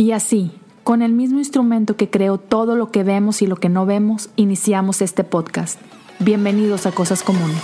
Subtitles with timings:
[0.00, 0.50] Y así,
[0.82, 4.30] con el mismo instrumento que creó todo lo que vemos y lo que no vemos,
[4.34, 5.78] iniciamos este podcast.
[6.20, 7.62] Bienvenidos a Cosas Comunes.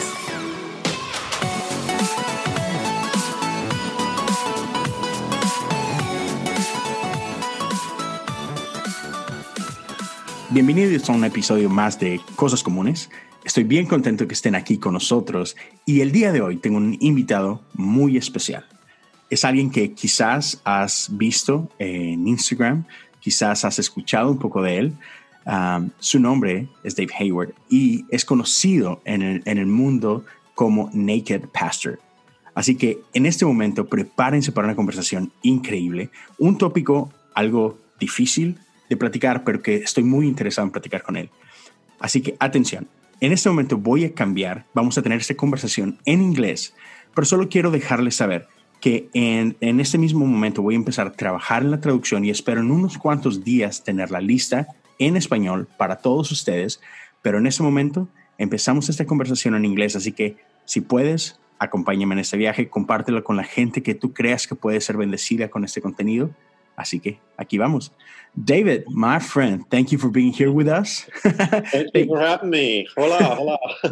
[10.51, 13.09] Bienvenidos a un episodio más de Cosas Comunes.
[13.45, 15.57] Estoy bien contento que estén aquí con nosotros
[15.87, 18.67] y el día de hoy tengo un invitado muy especial
[19.31, 22.85] es alguien que quizás has visto en Instagram,
[23.21, 24.93] quizás has escuchado un poco de él.
[25.47, 30.91] Um, su nombre es Dave Hayward y es conocido en el, en el mundo como
[30.93, 32.01] Naked Pastor.
[32.55, 38.97] Así que en este momento prepárense para una conversación increíble, un tópico algo difícil de
[38.97, 41.31] platicar, pero que estoy muy interesado en platicar con él.
[42.01, 42.89] Así que atención,
[43.21, 46.75] en este momento voy a cambiar, vamos a tener esta conversación en inglés,
[47.15, 48.49] pero solo quiero dejarles saber
[48.87, 52.31] que en, en este mismo momento voy a empezar a trabajar en la traducción y
[52.31, 54.69] espero en unos cuantos días tener la lista
[55.01, 56.81] en español para todos ustedes,
[57.21, 58.07] pero en este momento
[58.39, 63.37] empezamos esta conversación en inglés, así que si puedes, acompáñame en este viaje, compártelo con
[63.37, 66.31] la gente que tú creas que puede ser bendecida con este contenido.
[66.77, 67.93] Así que aquí vamos.
[68.37, 71.09] David, my friend, thank you for being here with us.
[71.23, 72.87] Thank you for having me.
[72.97, 73.59] Hola, hola.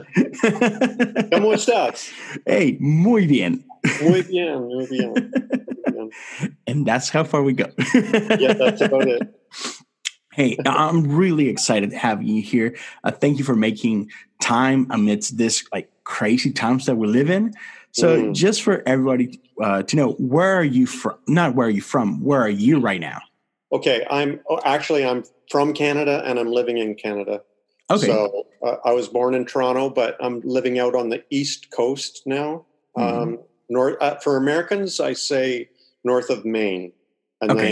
[1.32, 2.12] ¿Cómo estás?
[2.46, 3.64] Hey, muy bien.
[4.02, 6.10] Muy bien, muy bien.
[6.66, 7.66] and that's how far we go.
[8.38, 9.34] yeah, that's about it.
[10.32, 12.76] Hey, I'm really excited having you here.
[13.04, 17.54] Uh, thank you for making time amidst this like crazy times that we live in.
[17.94, 18.34] So, mm.
[18.34, 21.14] just for everybody uh, to know, where are you from?
[21.28, 22.22] Not where are you from?
[22.24, 23.20] Where are you right now?
[23.72, 27.42] Okay, I'm oh, actually I'm from Canada and I'm living in Canada.
[27.90, 28.06] Okay.
[28.06, 32.22] So uh, I was born in Toronto, but I'm living out on the East Coast
[32.26, 32.66] now.
[32.96, 33.22] Mm-hmm.
[33.22, 35.68] Um, north uh, for Americans, I say
[36.02, 36.92] north of Maine,
[37.40, 37.62] and okay.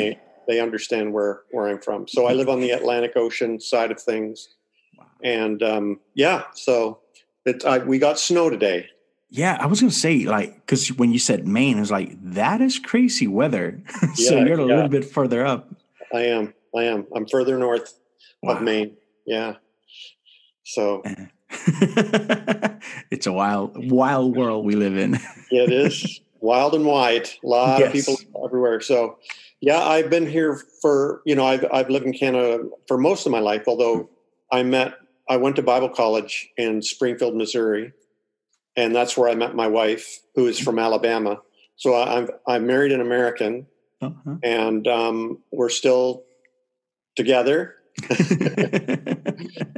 [0.47, 2.07] they they understand where where I'm from.
[2.07, 4.55] So I live on the Atlantic Ocean side of things,
[5.25, 7.01] and um, yeah, so
[7.45, 8.87] it, I, we got snow today.
[9.35, 12.61] Yeah, I was gonna say like because when you said Maine, I was like that
[12.61, 13.81] is crazy weather.
[14.15, 14.75] so yeah, you're a yeah.
[14.75, 15.75] little bit further up.
[16.13, 16.53] I am.
[16.77, 17.07] I am.
[17.17, 17.99] I'm further north
[18.43, 18.57] wow.
[18.57, 18.95] of Maine.
[19.27, 19.55] Yeah.
[20.65, 21.03] So
[23.11, 25.13] it's a wild, wild world we live in.
[25.51, 27.31] yeah, it is wild and wide.
[27.43, 27.87] A lot yes.
[27.87, 28.83] of people everywhere.
[28.83, 29.17] So,
[29.63, 33.33] yeah, I've been here for you know I've I've lived in Canada for most of
[33.33, 33.65] my life.
[33.67, 34.11] Although
[34.51, 34.95] I met
[35.27, 37.95] I went to Bible college in Springfield, Missouri,
[38.77, 41.41] and that's where I met my wife, who is from Alabama.
[41.77, 43.67] So I'm I'm married an American,
[44.01, 44.37] uh-huh.
[44.43, 46.25] and um, we're still
[47.17, 47.77] together.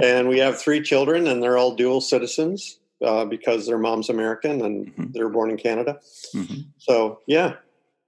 [0.02, 4.62] and we have three children, and they're all dual citizens uh, because their mom's American
[4.62, 5.04] and mm-hmm.
[5.12, 5.98] they're born in Canada.
[6.34, 6.60] Mm-hmm.
[6.78, 7.54] So yeah,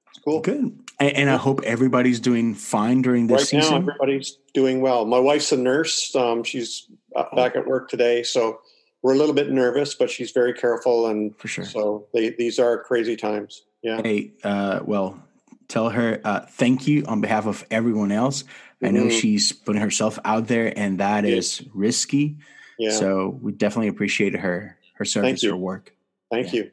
[0.09, 0.41] it's cool.
[0.41, 0.79] Good.
[0.99, 3.71] And, and, I hope everybody's doing fine during this right season.
[3.71, 5.05] now, everybody's doing well.
[5.05, 6.15] My wife's a nurse.
[6.17, 7.37] Um, she's uh, oh.
[7.37, 8.61] back at work today, so
[9.03, 11.07] we're a little bit nervous, but she's very careful.
[11.07, 13.63] And for sure, so they, these are crazy times.
[13.83, 14.01] Yeah.
[14.03, 15.23] Hey, uh, well,
[15.69, 18.45] tell her uh, thank you on behalf of everyone else.
[18.83, 19.19] I know mm-hmm.
[19.19, 21.37] she's putting herself out there, and that yeah.
[21.37, 22.37] is risky.
[22.79, 22.91] Yeah.
[22.91, 25.95] So we definitely appreciate her her service, her work.
[26.31, 26.63] Thank yeah.
[26.63, 26.71] you.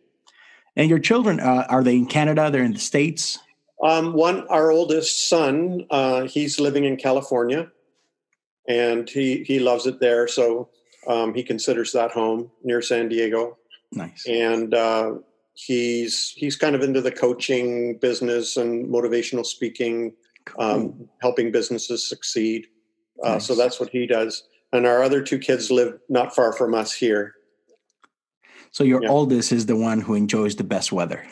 [0.75, 2.49] And your children uh, are they in Canada?
[2.49, 3.39] They're in the states.
[3.81, 7.71] Um, one, our oldest son, uh, he's living in California,
[8.67, 10.27] and he he loves it there.
[10.27, 10.69] So
[11.07, 13.57] um, he considers that home near San Diego.
[13.91, 14.25] Nice.
[14.27, 15.15] And uh,
[15.53, 20.13] he's he's kind of into the coaching business and motivational speaking,
[20.45, 20.63] cool.
[20.63, 22.67] um, helping businesses succeed.
[23.23, 23.45] Uh, nice.
[23.45, 24.43] So that's what he does.
[24.71, 27.35] And our other two kids live not far from us here.
[28.71, 29.09] So your yeah.
[29.09, 31.23] oldest is the one who enjoys the best weather.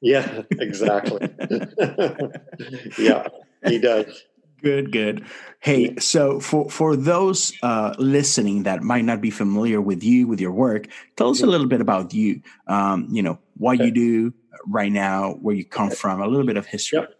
[0.00, 1.28] Yeah, exactly.
[2.98, 3.26] yeah,
[3.66, 4.24] he does.
[4.62, 5.26] Good, good.
[5.60, 10.40] Hey, so for for those uh, listening that might not be familiar with you, with
[10.40, 10.86] your work,
[11.16, 12.40] tell us a little bit about you.
[12.66, 14.32] Um, you know what you do
[14.66, 17.00] right now, where you come from, a little bit of history.
[17.00, 17.14] Yep.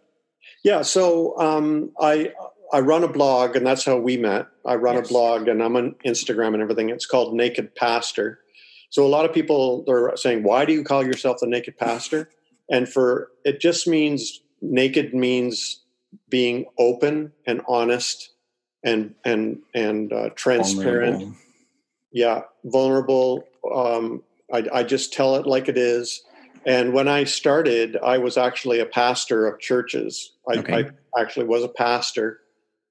[0.63, 0.81] Yeah.
[0.81, 2.33] So um, I
[2.73, 4.47] I run a blog, and that's how we met.
[4.65, 5.05] I run yes.
[5.05, 6.89] a blog, and I'm on Instagram and everything.
[6.89, 8.39] It's called Naked Pastor.
[8.89, 12.29] So a lot of people are saying, "Why do you call yourself the Naked Pastor?"
[12.69, 15.83] And for it just means naked means
[16.29, 18.31] being open and honest
[18.83, 21.17] and and and uh, transparent.
[21.17, 21.37] Vulnerable.
[22.11, 23.47] Yeah, vulnerable.
[23.73, 26.23] Um, I, I just tell it like it is.
[26.65, 30.33] And when I started, I was actually a pastor of churches.
[30.49, 30.73] I, okay.
[31.15, 32.39] I actually was a pastor,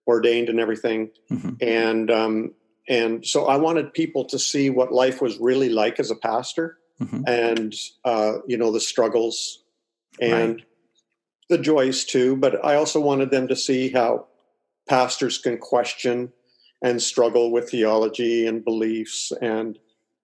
[0.07, 1.11] ordained and everything.
[1.31, 1.55] Mm-hmm.
[1.61, 2.55] And um,
[2.89, 6.79] and so I wanted people to see what life was really like as a pastor,
[7.01, 7.23] mm-hmm.
[7.27, 7.75] and
[8.05, 9.63] uh, you know the struggles.
[10.21, 10.66] And right.
[11.49, 14.27] The joys too, but I also wanted them to see how
[14.89, 16.33] pastors can question
[16.83, 19.79] and struggle with theology and beliefs and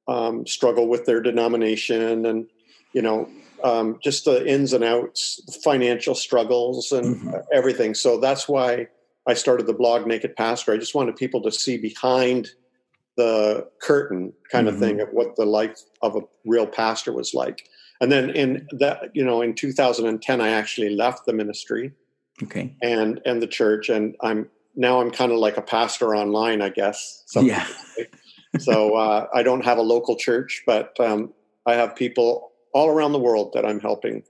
[0.09, 2.47] um, struggle with their denomination and
[2.93, 3.29] you know
[3.65, 7.31] um, just the ins and outs, financial struggles and mm-hmm.
[7.53, 7.95] everything.
[7.95, 8.89] So that's why
[9.27, 10.73] I started the blog Naked Pastor.
[10.73, 12.51] I just wanted people to see behind
[13.17, 14.75] the curtain kind mm-hmm.
[14.75, 17.69] of thing of what the life of a real pastor was like.
[18.03, 21.93] And then in that, you know, in 2010, I actually left the ministry.
[22.43, 22.75] Okay.
[22.83, 26.71] And and the church, and I'm now I'm kind of like a pastor online, I
[26.71, 27.23] guess.
[27.37, 27.65] Yeah.
[28.59, 31.33] so uh, I don't have a local church, but um,
[31.65, 34.25] I have people all around the world that I'm helping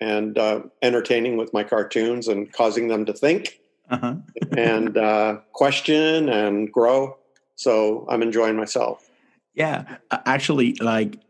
[0.00, 3.60] and uh, entertaining with my cartoons and causing them to think
[3.90, 4.16] uh-huh.
[4.56, 7.16] and uh, question and grow.
[7.54, 9.08] So I'm enjoying myself.
[9.54, 11.20] Yeah, actually, like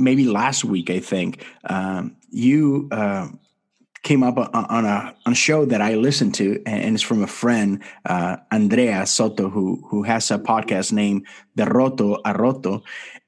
[0.00, 3.28] maybe last week, I think um, you uh,
[4.02, 7.26] came up on a on a show that I listened to, and it's from a
[7.26, 11.26] friend, uh, Andrea Soto, who who has a podcast named
[11.56, 12.82] Derroto a Roto,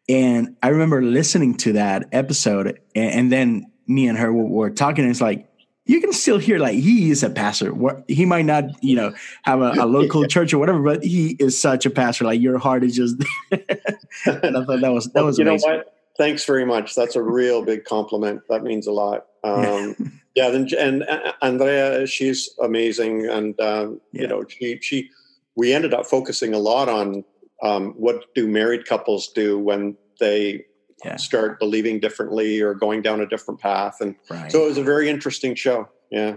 [0.08, 4.70] and I remember listening to that episode, and, and then me and her were, were
[4.70, 5.48] talking, and it's like
[5.84, 7.72] you can still hear like he is a pastor.
[8.08, 11.60] He might not, you know, have a, a local church or whatever, but he is
[11.60, 12.24] such a pastor.
[12.24, 13.16] Like your heart is just.
[13.50, 15.38] and I thought that was that was.
[15.38, 15.70] You amazing.
[15.70, 15.94] know what?
[16.18, 16.94] Thanks very much.
[16.94, 18.42] That's a real big compliment.
[18.48, 19.26] That means a lot.
[19.44, 20.50] Um, yeah.
[20.50, 24.22] Then and uh, Andrea, she's amazing, and um, yeah.
[24.22, 25.10] you know, she she.
[25.54, 27.24] We ended up focusing a lot on
[27.62, 30.64] um, what do married couples do when they
[31.04, 31.16] yeah.
[31.16, 33.98] start believing differently or going down a different path.
[34.00, 34.50] And right.
[34.50, 35.88] so it was a very interesting show.
[36.10, 36.36] Yeah.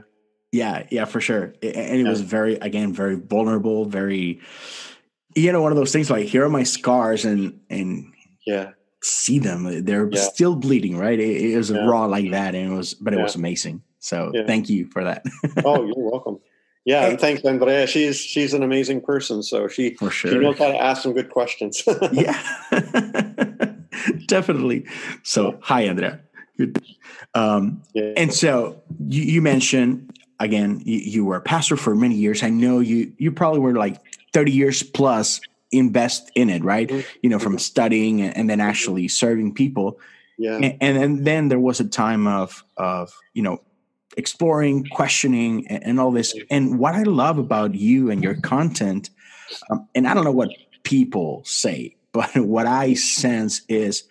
[0.51, 0.86] Yeah.
[0.89, 1.54] Yeah, for sure.
[1.62, 4.39] And it was very, again, very vulnerable, very,
[5.36, 8.13] you know, one of those things like here are my scars and, and
[8.45, 8.72] yeah,
[9.06, 9.86] see them.
[9.86, 10.19] They're yeah.
[10.19, 11.19] still bleeding, right?
[11.19, 12.56] It, it was raw like that.
[12.56, 13.84] And it was, but it was amazing.
[14.00, 15.24] So thank you for that.
[15.66, 16.40] oh, you're welcome.
[16.86, 17.88] Yeah, and thanks, Andrea.
[17.88, 19.42] She's she's an amazing person.
[19.42, 20.31] So she For sure.
[20.31, 21.81] she knows how to ask some good questions.
[22.12, 22.40] yeah,
[24.28, 24.86] definitely.
[25.24, 26.19] So hi, Andrea.
[27.34, 28.13] Um, yeah.
[28.16, 32.44] And so you, you mentioned again you, you, were a pastor for many years.
[32.44, 34.00] I know you you probably were like
[34.31, 35.42] thirty years plus
[35.77, 36.88] invest in it, right?
[36.88, 37.18] Mm-hmm.
[37.22, 37.60] You know, from mm-hmm.
[37.60, 40.00] studying and then actually serving people.
[40.38, 43.62] Yeah, and, and, and then there was a time of of you know
[44.18, 46.36] exploring, questioning, and, and all this.
[46.50, 49.10] And what I love about you and your content,
[49.69, 50.50] um, and I don't know what
[50.83, 54.04] people say, but what I sense is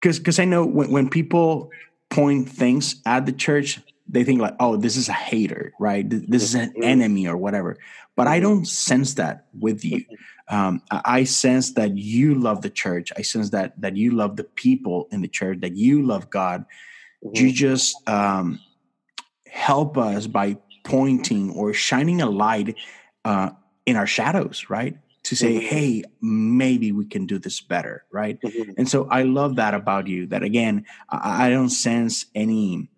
[0.00, 1.70] because because I know when, when people
[2.10, 6.08] point things at the church, they think like, oh, this is a hater, right?
[6.08, 6.82] This is an mm-hmm.
[6.82, 7.78] enemy or whatever.
[8.16, 10.04] But I don't sense that with you.
[10.48, 13.12] Um, I sense that you love the church.
[13.16, 15.60] I sense that that you love the people in the church.
[15.60, 16.64] That you love God.
[17.22, 17.54] You mm-hmm.
[17.54, 18.60] just um,
[19.48, 22.76] help us by pointing or shining a light
[23.24, 23.50] uh,
[23.86, 24.96] in our shadows, right?
[25.24, 25.66] To say, mm-hmm.
[25.66, 28.38] hey, maybe we can do this better, right?
[28.40, 28.72] Mm-hmm.
[28.76, 30.26] And so I love that about you.
[30.26, 32.90] That again, I, I don't sense any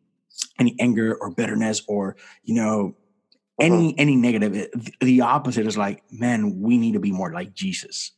[0.59, 2.95] any anger or bitterness or you know
[3.59, 3.67] uh-huh.
[3.67, 4.69] any any negative.
[5.01, 8.13] The opposite is like, man, we need to be more like Jesus.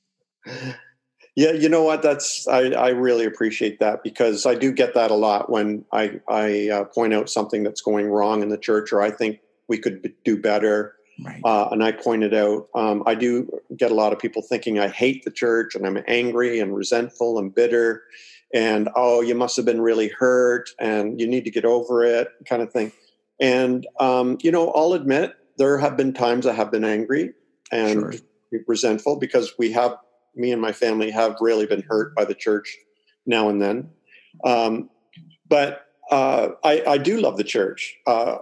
[1.36, 2.00] Yeah, you know what?
[2.00, 6.20] That's I, I really appreciate that because I do get that a lot when I
[6.28, 9.76] I uh, point out something that's going wrong in the church or I think we
[9.76, 10.94] could do better.
[11.22, 11.40] Right.
[11.44, 14.88] Uh, and I pointed out, um, I do get a lot of people thinking I
[14.88, 18.02] hate the church and I'm angry and resentful and bitter,
[18.54, 22.28] and oh, you must have been really hurt and you need to get over it,
[22.48, 22.92] kind of thing.
[23.40, 27.32] And um, you know, I'll admit there have been times I have been angry
[27.72, 28.60] and sure.
[28.66, 29.96] resentful because we have
[30.34, 32.76] me and my family have really been hurt by the church
[33.26, 33.90] now and then.
[34.44, 34.90] Um,
[35.48, 37.96] but uh, I, I, do love the church.
[38.06, 38.36] Uh,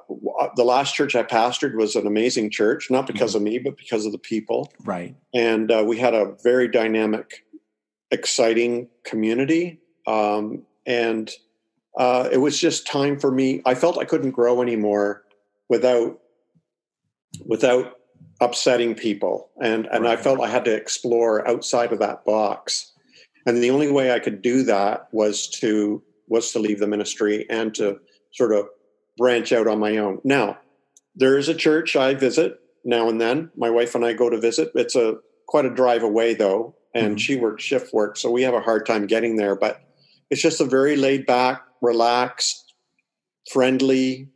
[0.54, 3.46] the last church I pastored was an amazing church, not because mm-hmm.
[3.46, 4.70] of me, but because of the people.
[4.84, 5.16] Right.
[5.32, 7.46] And uh, we had a very dynamic,
[8.10, 9.80] exciting community.
[10.06, 11.30] Um, and
[11.98, 13.62] uh, it was just time for me.
[13.64, 15.24] I felt I couldn't grow anymore
[15.68, 16.20] without
[17.46, 17.98] without
[18.40, 20.18] upsetting people and and right.
[20.18, 22.92] i felt i had to explore outside of that box
[23.46, 27.46] and the only way i could do that was to was to leave the ministry
[27.48, 27.98] and to
[28.32, 28.66] sort of
[29.16, 30.58] branch out on my own now
[31.14, 34.40] there is a church i visit now and then my wife and i go to
[34.40, 37.16] visit it's a quite a drive away though and mm-hmm.
[37.16, 39.80] she works shift work so we have a hard time getting there but
[40.30, 42.74] it's just a very laid back relaxed
[43.50, 44.28] friendly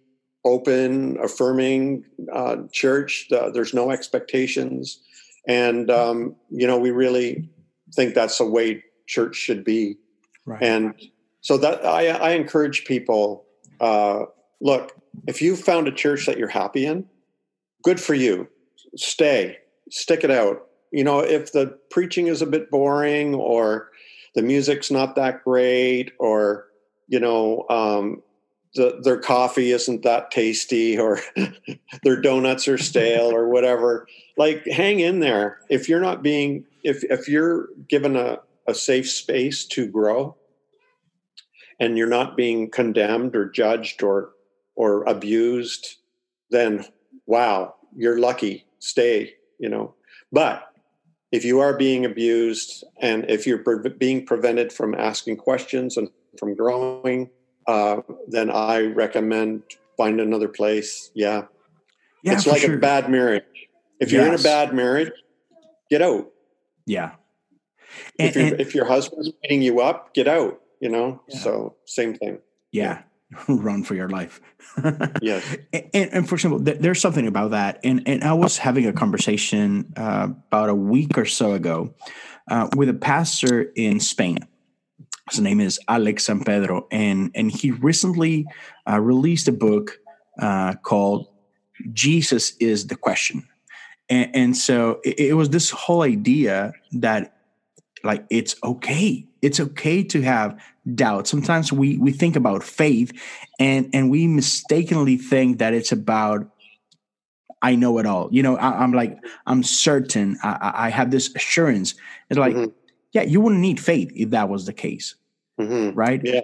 [0.45, 3.27] open, affirming uh, church.
[3.33, 5.01] Uh, there's no expectations,
[5.47, 7.49] and um, you know we really
[7.95, 9.97] think that's the way church should be.
[10.47, 10.63] Right.
[10.63, 10.95] And
[11.41, 13.45] so that I, I encourage people
[13.81, 14.25] uh,
[14.61, 14.93] look,
[15.27, 17.07] if you found a church that you're happy in,
[17.83, 18.49] good for you.
[18.97, 19.59] Stay,
[19.91, 20.67] stick it out.
[20.91, 23.91] You know, if the preaching is a bit boring or
[24.39, 26.69] the music's not that great or,
[27.09, 28.23] you know, um,
[28.77, 31.19] the, their coffee isn't that tasty or
[32.05, 35.59] their donuts are stale or whatever, like hang in there.
[35.69, 40.37] If you're not being, if, if you're given a, a safe space to grow
[41.81, 44.31] and you're not being condemned or judged or
[44.77, 45.97] or abused
[46.51, 46.85] then
[47.27, 48.65] wow you're lucky.
[48.79, 49.95] Stay you know.
[50.31, 50.68] But
[51.31, 56.09] if you are being abused and if you're pre- being prevented from asking questions and
[56.39, 57.29] from growing
[57.67, 59.63] uh, then i recommend
[59.99, 61.11] find another place.
[61.15, 61.43] Yeah,
[62.23, 62.77] yeah it's like sure.
[62.77, 63.43] a bad marriage.
[64.01, 65.13] If you're in a bad marriage
[65.91, 66.31] get out.
[66.87, 67.13] Yeah.
[68.19, 71.21] And, if, and, if your husband's beating you up get out you know?
[71.29, 71.39] Yeah.
[71.39, 72.39] so same thing.
[72.71, 73.03] Yeah, yeah.
[73.49, 74.41] Run for your life.
[75.21, 75.45] Yes.
[75.73, 77.81] And, and, for example there's something about that.
[77.85, 81.95] And and i was having a conversation uh, about a week or so ago
[82.51, 84.39] uh, with a pastor in spain.
[85.31, 86.87] His name is alex sampedro.
[86.91, 88.47] And and he recently
[88.89, 89.99] uh, released a book
[90.41, 91.29] uh, called
[91.93, 93.47] jesus is the question.
[94.09, 97.39] And, and so it, it was this whole idea that
[98.05, 99.27] like it's okay.
[99.43, 100.61] It's okay to have
[100.95, 103.13] doubt sometimes we we think about faith
[103.59, 106.49] and and we mistakenly think that it's about
[107.63, 111.35] i know it all you know I, am like i'm certain I, I, have this
[111.35, 111.95] assurance
[112.31, 112.71] it's like mm-hmm.
[113.13, 115.15] yeah you wouldn't need faith if that was the case
[115.61, 115.97] mm-hmm.
[115.97, 116.41] right yeah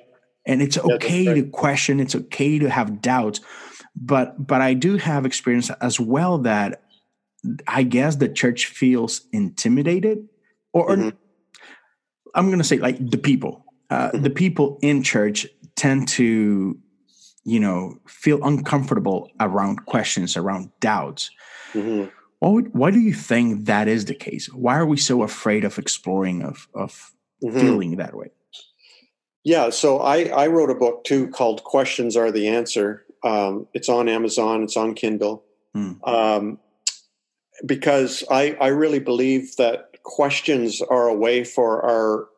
[0.47, 1.35] and it's okay right.
[1.35, 3.41] to question it's okay to have doubts
[3.97, 6.83] but but i do have experience as well that
[7.67, 10.29] i guess the church feels intimidated
[10.75, 11.09] or, mm-hmm.
[12.35, 14.23] I'm going to say like the people, uh, mm-hmm.
[14.23, 16.79] the people in church tend to,
[17.45, 21.31] you know, feel uncomfortable around questions, around doubts.
[21.73, 22.09] Mm-hmm.
[22.39, 24.47] Why, why do you think that is the case?
[24.53, 27.13] Why are we so afraid of exploring, of, of
[27.43, 27.59] mm-hmm.
[27.59, 28.31] feeling that way?
[29.45, 33.05] Yeah, so I, I wrote a book too called Questions Are the Answer.
[33.23, 35.45] Um, it's on Amazon, it's on Kindle.
[35.77, 36.07] Mm.
[36.07, 36.59] Um,
[37.67, 42.29] because I, I really believe that questions are a way for our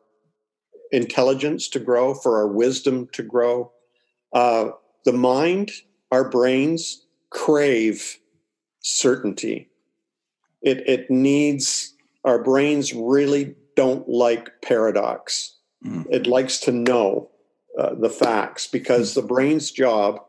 [0.91, 3.71] intelligence to grow, for our wisdom to grow.
[4.33, 4.69] Uh,
[5.05, 5.71] the mind,
[6.11, 8.17] our brains crave
[8.79, 9.69] certainty.
[10.61, 15.55] It, it needs, our brains really don't like paradox.
[15.85, 16.05] Mm.
[16.09, 17.29] It likes to know
[17.77, 19.15] uh, the facts because mm.
[19.15, 20.19] the brain's job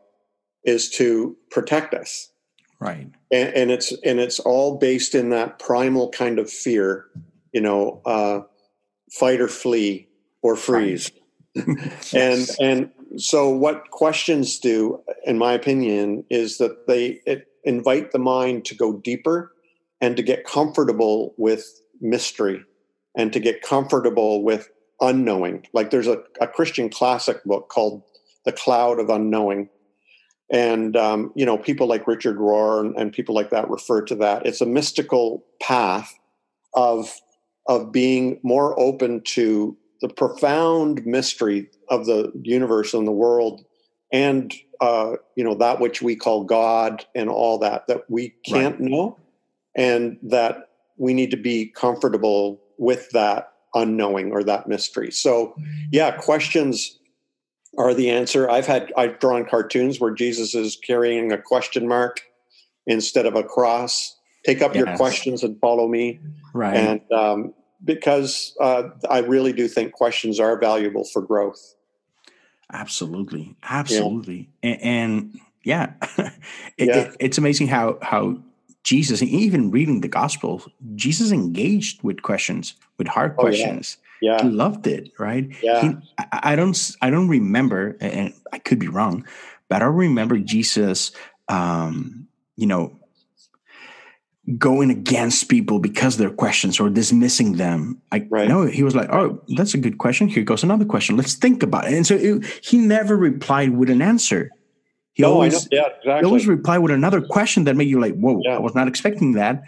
[0.63, 2.31] is to protect us.
[2.79, 3.07] Right.
[3.31, 7.07] And, and, it's and it's all based in that primal kind of fear
[7.51, 8.41] you know, uh,
[9.11, 10.08] fight or flee
[10.41, 11.11] or freeze.
[11.55, 12.13] yes.
[12.13, 17.21] And and so what questions do, in my opinion, is that they
[17.63, 19.51] invite the mind to go deeper
[20.01, 22.63] and to get comfortable with mystery
[23.15, 24.69] and to get comfortable with
[25.01, 25.65] unknowing.
[25.73, 28.03] Like there's a, a Christian classic book called
[28.45, 29.69] The Cloud of Unknowing.
[30.51, 34.15] And, um, you know, people like Richard Rohr and, and people like that refer to
[34.15, 34.45] that.
[34.45, 36.13] It's a mystical path
[36.73, 37.13] of
[37.67, 43.63] of being more open to the profound mystery of the universe and the world
[44.11, 48.79] and uh, you know that which we call god and all that that we can't
[48.79, 48.89] right.
[48.89, 49.17] know
[49.75, 55.11] and that we need to be comfortable with that unknowing or that mystery.
[55.11, 55.55] So
[55.91, 56.97] yeah questions
[57.77, 58.49] are the answer.
[58.49, 62.21] I've had i've drawn cartoons where jesus is carrying a question mark
[62.87, 64.15] instead of a cross.
[64.45, 64.85] Take up yes.
[64.85, 66.19] your questions and follow me.
[66.53, 66.75] Right.
[66.75, 67.53] And um,
[67.83, 71.75] because uh, I really do think questions are valuable for growth.
[72.71, 74.69] Absolutely, absolutely, yeah.
[74.69, 75.93] And, and, yeah,
[76.77, 76.97] it, yeah.
[76.97, 78.37] It, it's amazing how how
[78.83, 80.63] Jesus, even reading the Gospel,
[80.95, 83.97] Jesus engaged with questions, with hard oh, questions.
[84.21, 84.37] Yeah.
[84.37, 84.43] yeah.
[84.43, 85.49] he loved it, right?
[85.61, 89.25] Yeah, he, I, I, don't, I don't remember, and I could be wrong,
[89.67, 91.11] but I remember Jesus,
[91.49, 92.98] um, you know,
[94.57, 98.01] going against people because their questions or dismissing them.
[98.11, 98.47] I right.
[98.47, 100.27] know he was like, "Oh, that's a good question.
[100.27, 101.17] Here goes another question.
[101.17, 104.49] Let's think about it." And so it, he never replied with an answer.
[105.13, 106.19] He no, always, Yeah, exactly.
[106.19, 108.55] He always replied with another question that made you like, "Whoa, yeah.
[108.55, 109.63] I was not expecting that."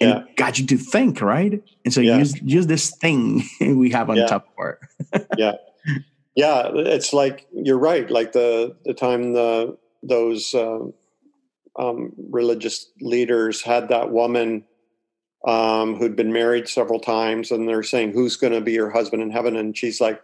[0.00, 0.22] And yeah.
[0.36, 1.62] got you to think, right?
[1.84, 2.18] And so yeah.
[2.18, 4.26] use use this thing we have on yeah.
[4.26, 4.80] top part.
[5.36, 5.52] yeah,
[6.36, 6.70] yeah.
[6.74, 8.10] It's like you're right.
[8.10, 10.54] Like the the time the those.
[10.54, 10.90] Uh,
[11.78, 14.64] um, religious leaders had that woman
[15.46, 19.22] um, who'd been married several times, and they're saying, "Who's going to be your husband
[19.22, 20.20] in heaven?" And she's like,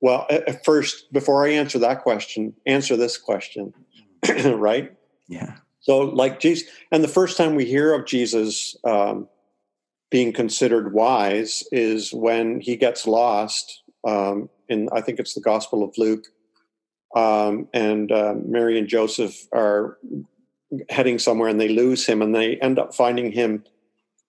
[0.00, 3.72] "Well, at first, before I answer that question, answer this question:
[4.44, 4.92] right?
[5.28, 5.56] Yeah.
[5.80, 9.28] So, like Jesus, and the first time we hear of Jesus um,
[10.10, 13.82] being considered wise is when he gets lost.
[14.06, 16.24] Um, in I think it's the Gospel of Luke,
[17.16, 19.98] um, and uh, Mary and Joseph are
[20.88, 23.64] heading somewhere, and they lose him, and they end up finding him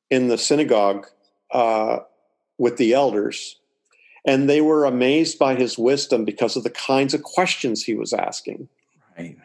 [0.09, 1.07] in the synagogue
[1.51, 1.99] uh,
[2.57, 3.59] with the elders,
[4.25, 8.13] and they were amazed by his wisdom because of the kinds of questions he was
[8.13, 8.67] asking.
[9.17, 9.37] Right.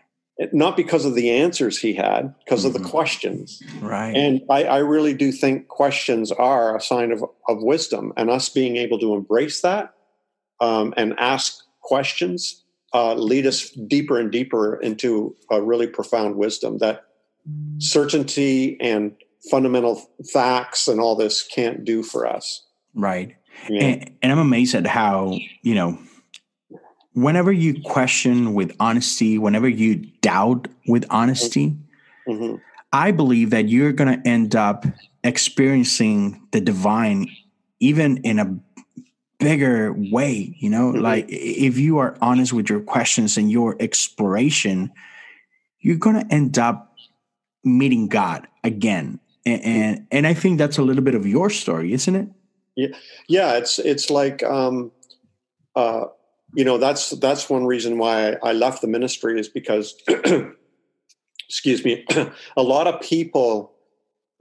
[0.53, 2.67] Not because of the answers he had, because mm-hmm.
[2.67, 2.91] of the mm-hmm.
[2.91, 3.63] questions.
[3.81, 4.15] Right.
[4.15, 8.51] And I, I, really do think questions are a sign of, of wisdom, and us
[8.51, 9.95] being able to embrace that
[10.61, 16.79] um, and ask questions uh, lead us deeper and deeper into a really profound wisdom
[16.79, 17.05] that
[17.79, 19.15] certainty and
[19.51, 20.03] fundamental
[20.33, 22.65] facts and all this can't do for us.
[22.95, 23.37] Right.
[23.69, 23.83] Yeah.
[23.83, 25.99] And, and I'm amazed at how, you know,
[27.13, 31.77] whenever you question with honesty, whenever you doubt with honesty,
[32.29, 32.57] mm-hmm.
[32.93, 34.85] I believe that you're going to end up
[35.23, 37.29] experiencing the divine
[37.81, 38.59] even in a
[39.39, 41.03] bigger way, you know, mm-hmm.
[41.03, 44.93] like if you are honest with your questions and your exploration,
[45.81, 46.95] you're going to end up
[47.65, 49.21] meeting God again.
[49.45, 52.29] And, and, and I think that's a little bit of your story, isn't it?
[52.77, 52.89] Yeah,
[53.29, 53.55] yeah.
[53.55, 54.93] It's it's like um,
[55.75, 56.07] uh,
[56.55, 59.95] you know that's that's one reason why I left the ministry is because,
[61.49, 62.05] excuse me,
[62.57, 63.73] a lot of people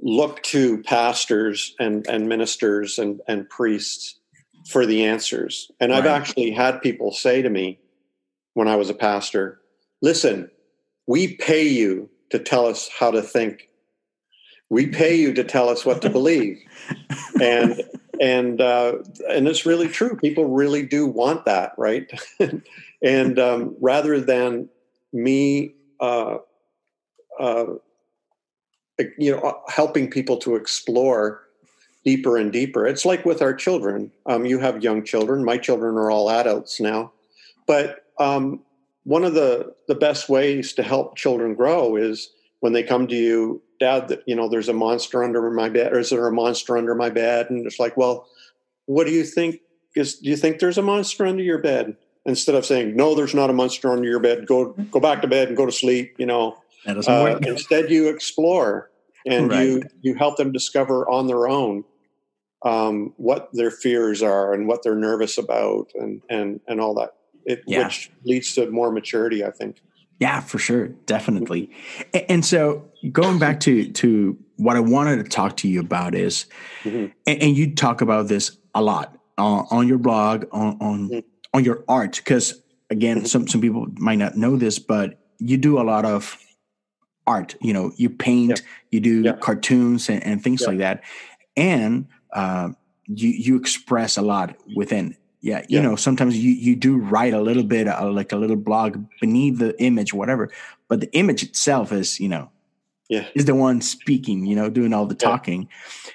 [0.02, 4.20] look to pastors and and ministers and and priests
[4.68, 5.72] for the answers.
[5.80, 6.00] And right.
[6.00, 7.80] I've actually had people say to me
[8.54, 9.60] when I was a pastor,
[10.02, 10.50] "Listen,
[11.08, 13.70] we pay you to tell us how to think.
[14.70, 16.58] We pay you to tell us what to believe."
[17.42, 17.82] and
[18.20, 18.94] and uh,
[19.30, 20.16] and it's really true.
[20.18, 22.10] People really do want that, right?
[23.02, 24.70] and um, rather than
[25.14, 26.38] me, uh,
[27.40, 27.66] uh,
[29.18, 31.42] you know, helping people to explore
[32.06, 32.86] deeper and deeper.
[32.86, 34.12] It's like with our children.
[34.28, 35.44] Um, you have young children.
[35.44, 37.12] My children are all adults now,
[37.68, 38.62] but um,
[39.04, 42.30] one of the the best ways to help children grow is
[42.60, 45.94] when they come to you dad that you know there's a monster under my bed
[45.94, 48.28] or is there a monster under my bed and it's like well
[48.86, 49.60] what do you think
[49.96, 53.36] is do you think there's a monster under your bed instead of saying no there's
[53.36, 56.16] not a monster under your bed go go back to bed and go to sleep
[56.18, 58.90] you know uh, instead you explore
[59.26, 59.64] and right.
[59.64, 61.84] you you help them discover on their own
[62.66, 67.12] um, what their fears are and what they're nervous about and and and all that
[67.46, 67.86] it, yeah.
[67.86, 69.82] which leads to more maturity i think
[70.20, 71.72] yeah, for sure, definitely.
[72.30, 76.46] And so going back to to what I wanted to talk to you about is,
[76.84, 77.12] mm-hmm.
[77.28, 81.20] and, and, you talk about this a lot uh, on your blog, on on, mm-hmm.
[81.54, 83.26] on your art, because again, mm-hmm.
[83.26, 86.38] some some people might not know this, but you do a lot of
[87.28, 87.56] art.
[87.60, 88.66] You know, you paint, yeah.
[88.92, 89.34] you do yeah.
[89.34, 91.04] cartoons and, and things like that,
[91.58, 92.70] and uh,
[93.08, 95.82] you you express a lot within yeah, you yeah.
[95.82, 99.60] know, sometimes you you do write a little bit, uh, like a little blog beneath
[99.60, 100.50] the image, whatever.
[100.88, 102.50] But the image itself is, you know,
[103.10, 105.70] yeah, is the one speaking, you know, doing all the talking.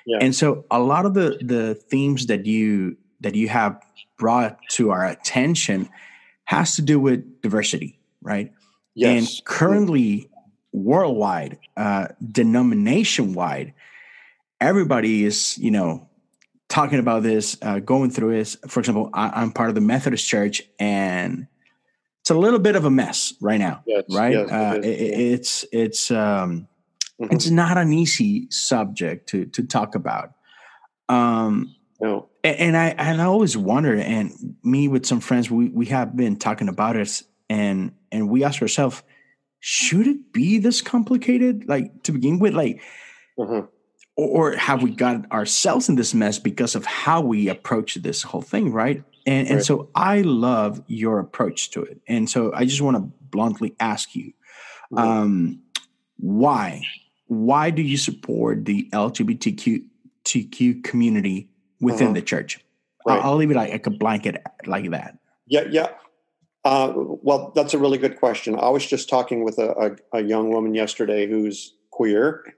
[0.05, 0.18] Yeah.
[0.20, 3.81] And so a lot of the the themes that you that you have
[4.18, 5.88] brought to our attention
[6.46, 8.53] has to do with diversity, right?
[8.96, 9.16] Yes.
[9.16, 10.29] And currently,
[10.73, 13.75] worldwide, uh, denomination wide,
[14.61, 16.09] everybody is, you know,
[16.68, 18.57] talking about this, uh, going through this.
[18.68, 21.46] For example, I, am part of the Methodist Church, and
[22.20, 23.83] it's a little bit of a mess right now.
[23.87, 24.33] Yes, right?
[24.33, 26.68] Yes, uh, it it, it's it's um,
[27.20, 27.35] mm-hmm.
[27.35, 30.33] it's not an easy subject to to talk about.
[31.09, 32.29] Um, no.
[32.44, 36.16] And, and I and I always wonder, and me with some friends, we we have
[36.16, 39.03] been talking about it, and and we ask ourselves,
[39.59, 41.68] should it be this complicated?
[41.68, 42.81] Like to begin with, like.
[43.38, 43.66] Mm-hmm
[44.25, 48.43] or have we got ourselves in this mess because of how we approach this whole
[48.43, 49.03] thing right?
[49.27, 49.57] And right.
[49.57, 52.01] and so i love your approach to it.
[52.07, 54.33] And so i just want to bluntly ask you
[54.97, 55.63] um,
[56.17, 56.83] why
[57.27, 59.85] why do you support the lgbtq
[60.25, 61.49] TQ community
[61.81, 62.15] within uh-huh.
[62.15, 62.61] the church?
[63.07, 63.19] Right.
[63.19, 65.19] I'll, I'll, leave it like, like a blanket like that.
[65.47, 65.89] Yeah yeah.
[66.65, 68.59] Uh, well that's a really good question.
[68.59, 72.55] I was just talking with a, a, a young woman yesterday who's queer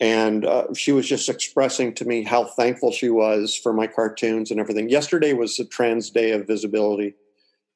[0.00, 4.50] and uh, she was just expressing to me how thankful she was for my cartoons
[4.50, 4.88] and everything.
[4.88, 7.14] Yesterday was the Trans Day of Visibility,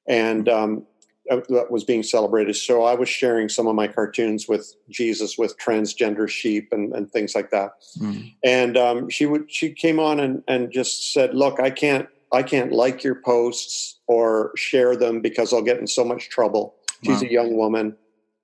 [0.08, 0.86] and um,
[1.30, 2.56] uh, that was being celebrated.
[2.56, 7.10] So I was sharing some of my cartoons with Jesus, with transgender sheep and, and
[7.10, 7.72] things like that.
[7.98, 8.34] Mm.
[8.42, 12.42] And um, she would she came on and, and just said, "Look, I can't I
[12.42, 17.20] can't like your posts or share them because I'll get in so much trouble." She's
[17.20, 17.96] a young woman,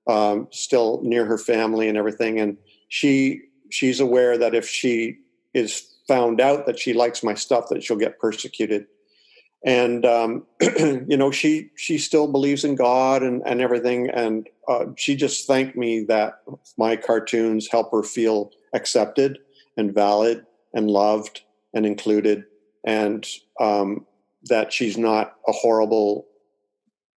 [0.05, 2.39] um, still near her family and everything.
[2.39, 2.57] And
[2.89, 5.17] she she's aware that if she
[5.53, 8.85] is found out that she likes my stuff, that she'll get persecuted.
[9.65, 14.09] And um, you know, she she still believes in God and and everything.
[14.09, 16.41] And uh, she just thanked me that
[16.77, 19.39] my cartoons help her feel accepted
[19.77, 21.41] and valid and loved
[21.73, 22.45] and included,
[22.83, 23.27] and
[23.59, 24.05] um,
[24.45, 26.27] that she's not a horrible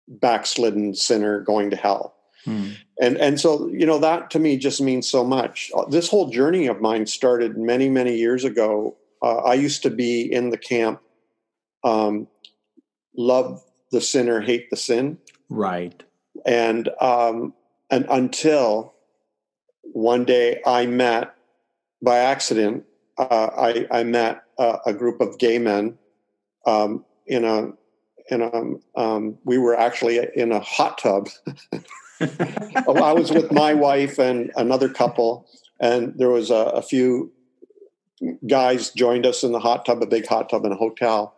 [0.07, 2.15] backslidden sinner going to hell.
[2.45, 2.73] Hmm.
[3.01, 5.71] And and so you know that to me just means so much.
[5.75, 8.97] Uh, this whole journey of mine started many many years ago.
[9.23, 11.01] Uh, I used to be in the camp,
[11.83, 12.29] um,
[13.17, 15.19] love the sinner, hate the sin.
[15.49, 16.03] Right.
[16.47, 17.55] And um,
[17.91, 18.95] and until
[19.83, 21.35] one day I met
[22.03, 22.85] by accident,
[23.19, 25.99] uh, I I met a, a, group of gay men
[26.67, 27.73] um, in a
[28.31, 31.29] in a um, we were actually in a hot tub.
[32.21, 35.49] I was with my wife and another couple,
[35.81, 37.33] and there was a, a, few
[38.47, 41.37] guys joined us in the hot tub, a big hot tub in a hotel,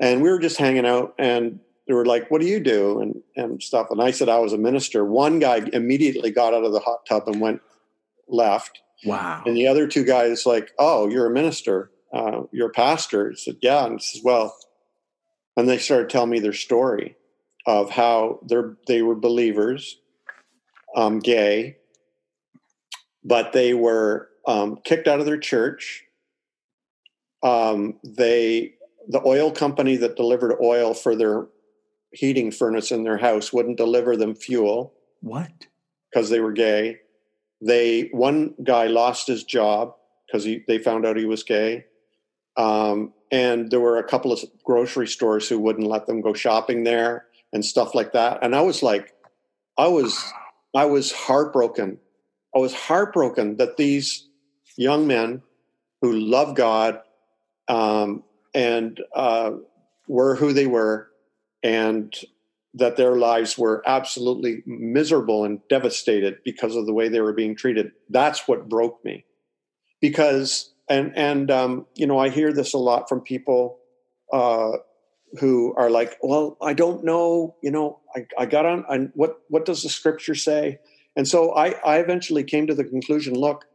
[0.00, 1.14] and we were just hanging out.
[1.18, 3.88] And they were like, "What do you do?" and and stuff.
[3.90, 5.04] And I said I was a minister.
[5.04, 7.60] One guy immediately got out of the hot tub and went
[8.28, 8.80] left.
[9.04, 9.42] Wow.
[9.46, 11.90] And the other two guys like, "Oh, you're a minister.
[12.12, 14.56] Uh, you're a pastor." He said, "Yeah." And he says, "Well."
[15.56, 17.16] And they started telling me their story
[17.66, 19.99] of how they're they were believers,
[20.96, 21.76] um, gay,
[23.24, 26.04] but they were um, kicked out of their church.
[27.42, 28.74] Um, they
[29.08, 31.46] the oil company that delivered oil for their
[32.12, 34.92] heating furnace in their house wouldn't deliver them fuel.
[35.20, 35.66] What?
[36.12, 36.98] Because they were gay.
[37.60, 39.94] They one guy lost his job
[40.26, 41.86] because they found out he was gay.
[42.56, 46.84] Um, and there were a couple of grocery stores who wouldn't let them go shopping
[46.84, 49.14] there and stuff like that and i was like
[49.78, 50.32] i was
[50.74, 51.98] i was heartbroken.
[52.54, 54.28] I was heartbroken that these
[54.76, 55.42] young men
[56.02, 57.00] who love god
[57.68, 59.52] um, and uh,
[60.08, 61.08] were who they were
[61.62, 62.12] and
[62.74, 67.54] that their lives were absolutely miserable and devastated because of the way they were being
[67.54, 69.24] treated that's what broke me.
[70.00, 73.78] Because and and um, you know i hear this a lot from people
[74.32, 74.72] uh,
[75.38, 79.40] who are like well i don't know you know i, I got on and what
[79.48, 80.78] what does the scripture say
[81.16, 83.66] and so i i eventually came to the conclusion look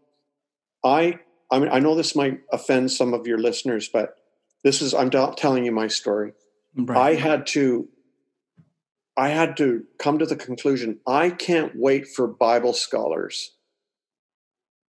[0.83, 1.19] i
[1.51, 4.15] i mean i know this might offend some of your listeners but
[4.63, 6.33] this is i'm telling you my story
[6.75, 6.97] right.
[6.97, 7.87] i had to
[9.17, 13.51] i had to come to the conclusion i can't wait for bible scholars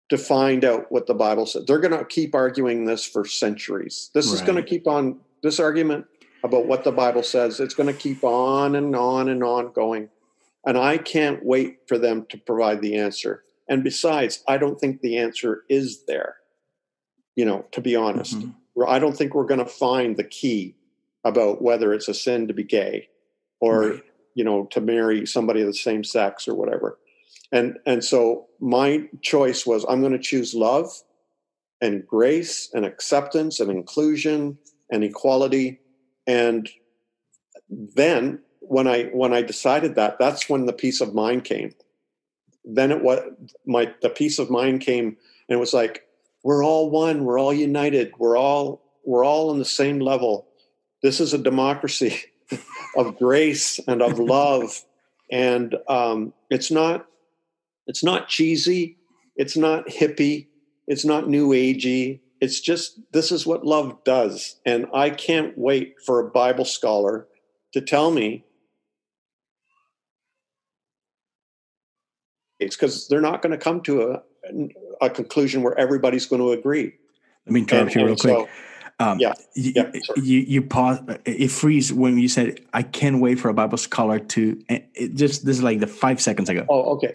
[0.09, 1.67] to find out what the Bible said.
[1.67, 4.09] They're going to keep arguing this for centuries.
[4.13, 4.33] This right.
[4.33, 6.05] is going to keep on this argument
[6.43, 7.59] about what the Bible says.
[7.59, 10.09] It's going to keep on and on and on going.
[10.65, 13.43] And I can't wait for them to provide the answer.
[13.67, 16.35] And besides, I don't think the answer is there.
[17.35, 18.83] You know, to be honest, mm-hmm.
[18.87, 20.75] I don't think we're going to find the key
[21.23, 23.09] about whether it's a sin to be gay
[23.59, 24.03] or, right.
[24.35, 26.97] you know, to marry somebody of the same sex or whatever
[27.51, 30.89] and and so my choice was i'm going to choose love
[31.81, 34.57] and grace and acceptance and inclusion
[34.91, 35.79] and equality
[36.29, 36.69] and
[37.69, 41.73] then when i when i decided that that's when the peace of mind came
[42.63, 43.19] then it was
[43.65, 46.03] my the peace of mind came and it was like
[46.43, 50.47] we're all one we're all united we're all we're all on the same level
[51.01, 52.15] this is a democracy
[52.97, 54.83] of grace and of love
[55.31, 57.05] and um, it's not
[57.89, 58.97] it's not cheesy.
[59.35, 60.47] It's not hippie.
[60.87, 62.19] It's not new agey.
[62.41, 64.59] It's just this is what love does.
[64.65, 67.27] And I can't wait for a Bible scholar
[67.73, 68.45] to tell me
[72.59, 74.21] it's because they're not going to come to a,
[75.01, 76.93] a conclusion where everybody's going to agree.
[77.45, 78.33] Let me interrupt you real quick.
[78.33, 78.49] So,
[78.99, 80.99] um, yeah, you, yeah you, you pause.
[81.25, 85.45] It freeze when you said, "I can't wait for a Bible scholar to." It just
[85.45, 86.65] this is like the five seconds ago.
[86.69, 87.13] Oh, okay.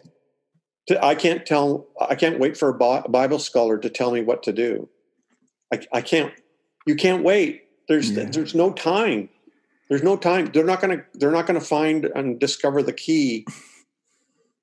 [1.01, 1.87] I can't tell.
[2.01, 4.89] I can't wait for a Bible scholar to tell me what to do.
[5.75, 6.33] I, I can't.
[6.87, 7.65] You can't wait.
[7.89, 8.25] There's yeah.
[8.25, 9.29] there's no time.
[9.89, 10.51] There's no time.
[10.53, 11.05] They're not gonna.
[11.15, 13.47] They're not gonna find and discover the key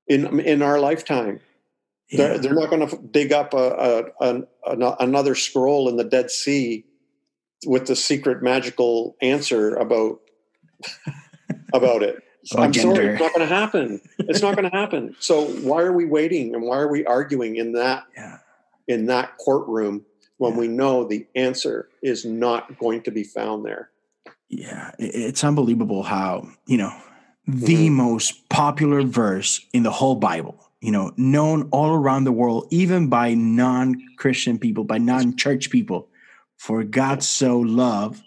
[0.07, 1.39] in in our lifetime.
[2.09, 2.17] Yeah.
[2.17, 6.29] They're, they're, not going to dig up a, a, a, another scroll in the Dead
[6.29, 6.83] Sea
[7.65, 10.19] with the secret magical answer about
[11.73, 12.21] about it.
[12.57, 12.95] I'm gender.
[12.95, 14.01] sorry, it's not going to happen.
[14.19, 15.15] It's not going to happen.
[15.19, 18.39] So why are we waiting and why are we arguing in that yeah.
[18.87, 20.05] in that courtroom
[20.41, 20.59] when yeah.
[20.59, 23.91] we know the answer is not going to be found there?
[24.49, 26.91] Yeah, it's unbelievable how you know
[27.45, 27.93] the mm-hmm.
[27.93, 30.57] most popular verse in the whole Bible.
[30.81, 36.09] You know, known all around the world, even by non-Christian people, by non-church people.
[36.57, 38.23] For God so loved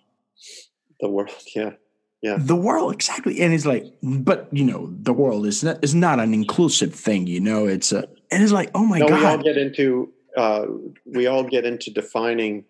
[1.01, 1.31] the world.
[1.57, 1.71] Yeah,
[2.23, 2.37] yeah.
[2.39, 6.21] The world exactly, and it's like, but you know, the world is not is not
[6.21, 7.27] an inclusive thing.
[7.27, 9.19] You know, it's a and it's like, oh my no, god.
[9.19, 10.67] We all get into uh,
[11.05, 12.65] we all get into defining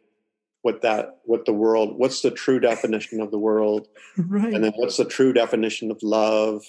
[0.64, 3.87] what that what the world what's the true definition of the world?
[4.16, 4.55] Right.
[4.55, 6.64] And then what's the true definition of love?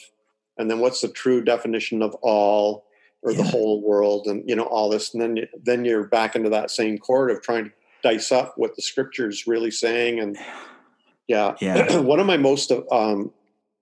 [0.57, 2.85] And then what's the true definition of all
[3.21, 3.37] or yeah.
[3.37, 4.27] the whole world?
[4.27, 5.13] And you know all this.
[5.13, 7.71] And then then you're back into that same chord of trying to
[8.03, 10.19] dice up what the scripture is really saying.
[10.19, 10.37] And
[11.27, 11.55] yeah.
[11.61, 11.97] Yeah.
[11.99, 13.31] One of my most um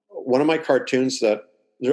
[0.10, 1.44] one of my cartoons that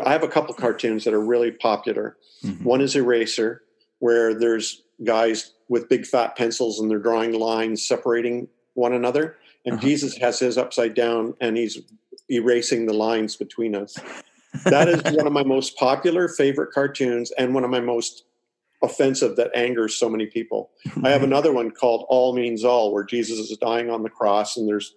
[0.05, 2.17] i have a couple cartoons that are really popular.
[2.45, 2.65] Mm-hmm.
[2.65, 3.63] one is eraser
[4.01, 9.37] where there's guys with big fat pencils and they're drawing lines separating one another.
[9.65, 9.83] And uh-huh.
[9.83, 11.79] Jesus has his upside down and he's
[12.29, 13.97] erasing the lines between us.
[14.65, 18.25] That is one of my most popular favorite cartoons and one of my most
[18.83, 20.71] offensive that angers so many people.
[21.05, 24.57] I have another one called All Means All, where Jesus is dying on the cross
[24.57, 24.95] and there's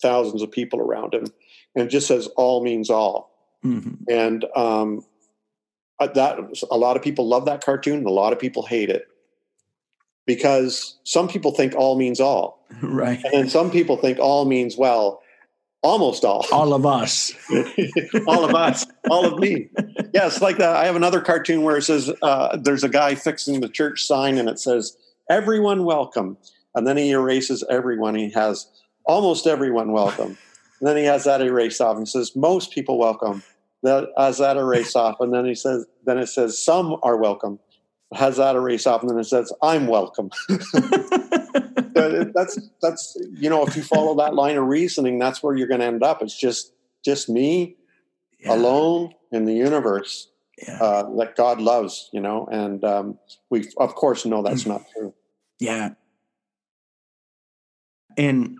[0.00, 1.26] thousands of people around him,
[1.74, 3.30] and it just says All Means All.
[3.64, 4.04] Mm-hmm.
[4.08, 5.04] And um,
[6.00, 6.38] that
[6.70, 9.08] a lot of people love that cartoon, and a lot of people hate it
[10.26, 12.58] because some people think all means all.
[12.82, 13.20] Right.
[13.24, 15.22] And then some people think all means, well,
[15.82, 16.46] almost all.
[16.52, 17.32] All of us.
[18.28, 18.86] all of us.
[19.10, 19.70] All of me.
[20.14, 20.76] Yes, like that.
[20.76, 24.38] I have another cartoon where it says uh, there's a guy fixing the church sign
[24.38, 24.96] and it says,
[25.28, 26.36] everyone welcome.
[26.74, 28.14] And then he erases everyone.
[28.14, 28.68] He has
[29.04, 30.38] almost everyone welcome.
[30.80, 33.42] And then he has that erased off and says, most people welcome.
[33.82, 35.20] That has that erased off.
[35.20, 37.58] And then he says, then it says, some are welcome
[38.12, 40.30] has that erase off, and then it says, "I'm welcome."
[41.94, 45.80] that's that's you know, if you follow that line of reasoning, that's where you're going
[45.80, 46.22] to end up.
[46.22, 46.72] It's just
[47.04, 47.76] just me
[48.40, 48.54] yeah.
[48.54, 50.28] alone in the universe
[50.66, 50.78] yeah.
[50.80, 55.14] uh, that God loves, you know, and um, we of course know that's not true.
[55.60, 55.90] Yeah,
[58.16, 58.56] and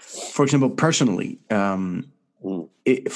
[0.00, 2.10] for example, personally, um,
[2.42, 2.68] mm.
[2.84, 3.12] It,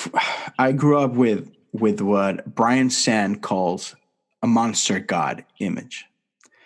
[0.59, 3.95] I grew up with with what Brian Zahnd calls
[4.43, 6.07] a monster god image.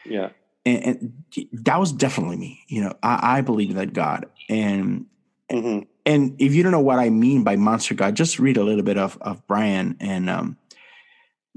[0.05, 0.31] Yeah.
[0.67, 2.61] And, and that was definitely me.
[2.69, 4.27] You know, I, I believe that God.
[4.49, 5.07] And
[5.51, 5.81] mm-hmm.
[6.05, 8.85] and if you don't know what I mean by monster god, just read a little
[8.85, 10.57] bit of of Brian and um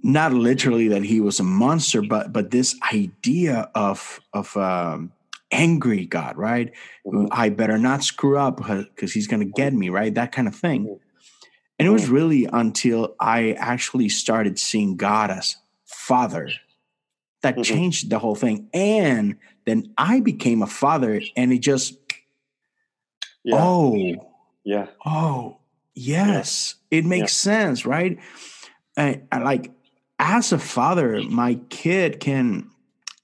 [0.06, 5.12] not literally that he was a monster, but but this idea of of um
[5.52, 6.74] angry God, right?
[7.06, 7.28] Mm-hmm.
[7.32, 10.14] I better not screw up because he's going to get me, right?
[10.14, 11.00] That kind of thing.
[11.80, 16.50] And it was really until I actually started seeing God as father
[17.42, 17.64] that mm-hmm.
[17.64, 18.70] changed the whole thing.
[18.74, 21.98] And then I became a father and it just,
[23.44, 23.56] yeah.
[23.58, 24.16] oh,
[24.64, 24.88] yeah.
[25.06, 25.58] Oh,
[25.94, 26.76] yes.
[26.90, 27.00] Yeah.
[27.00, 27.54] It makes yeah.
[27.54, 28.20] sense, right?
[28.96, 29.72] I, I like
[30.20, 32.70] as a father, my kid can,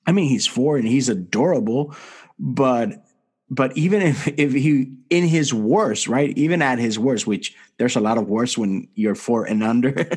[0.06, 1.96] I mean, he's four and he's adorable,
[2.38, 3.06] but
[3.50, 6.38] but even if if he in his worst, right?
[6.38, 10.08] Even at his worst, which there's a lot of worst when you're four and under.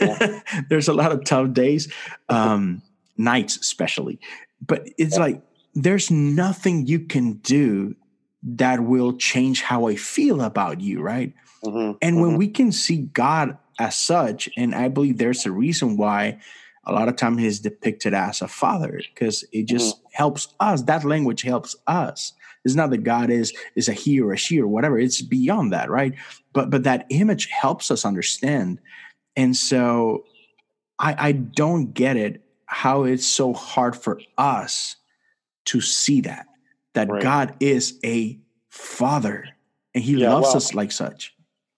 [0.00, 0.40] yeah.
[0.68, 1.92] there's a lot of tough days,
[2.28, 2.82] um,
[3.16, 4.18] nights especially.
[4.66, 5.22] But it's yeah.
[5.22, 5.42] like
[5.74, 7.94] there's nothing you can do
[8.42, 11.34] that will change how I feel about you, right?
[11.64, 11.98] Mm-hmm.
[12.00, 12.38] And when mm-hmm.
[12.38, 16.40] we can see God as such, and I believe there's a reason why
[16.84, 20.06] a lot of time he's depicted as a father because it just mm-hmm.
[20.12, 20.82] helps us.
[20.82, 22.32] That language helps us
[22.64, 24.98] it's not that God is is a he or a she or whatever.
[24.98, 26.14] It's beyond that, right?
[26.52, 28.78] But but that image helps us understand.
[29.36, 30.24] And so
[30.98, 34.96] I I don't get it how it's so hard for us
[35.66, 36.46] to see that
[36.94, 37.22] that right.
[37.22, 38.38] God is a
[38.70, 39.48] father
[39.94, 41.34] and he yeah, loves well, us like such.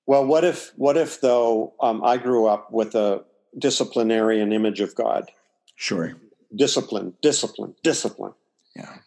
[0.06, 3.24] Well, what if what if though um, I grew up with a
[3.58, 5.30] disciplinarian image of God?
[5.76, 6.14] Sure.
[6.54, 8.34] Discipline, discipline, discipline.
[8.76, 8.98] Yeah.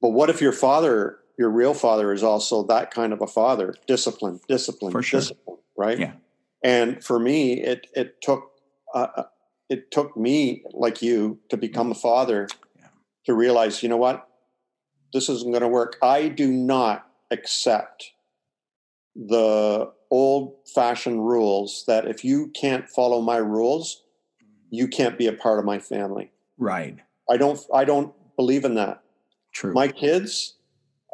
[0.00, 3.74] But what if your father, your real father, is also that kind of a father?
[3.86, 5.20] Discipline, discipline, for sure.
[5.20, 5.98] discipline, right?
[5.98, 6.12] Yeah.
[6.62, 8.50] And for me, it it took
[8.94, 9.22] uh, uh,
[9.68, 12.88] it took me like you to become a father yeah.
[13.26, 14.28] to realize, you know what,
[15.12, 15.96] this isn't going to work.
[16.02, 18.12] I do not accept
[19.14, 24.02] the old fashioned rules that if you can't follow my rules,
[24.70, 26.30] you can't be a part of my family.
[26.56, 26.98] Right.
[27.30, 29.02] I don't I don't believe in that.
[29.52, 29.72] True.
[29.72, 30.56] My kids,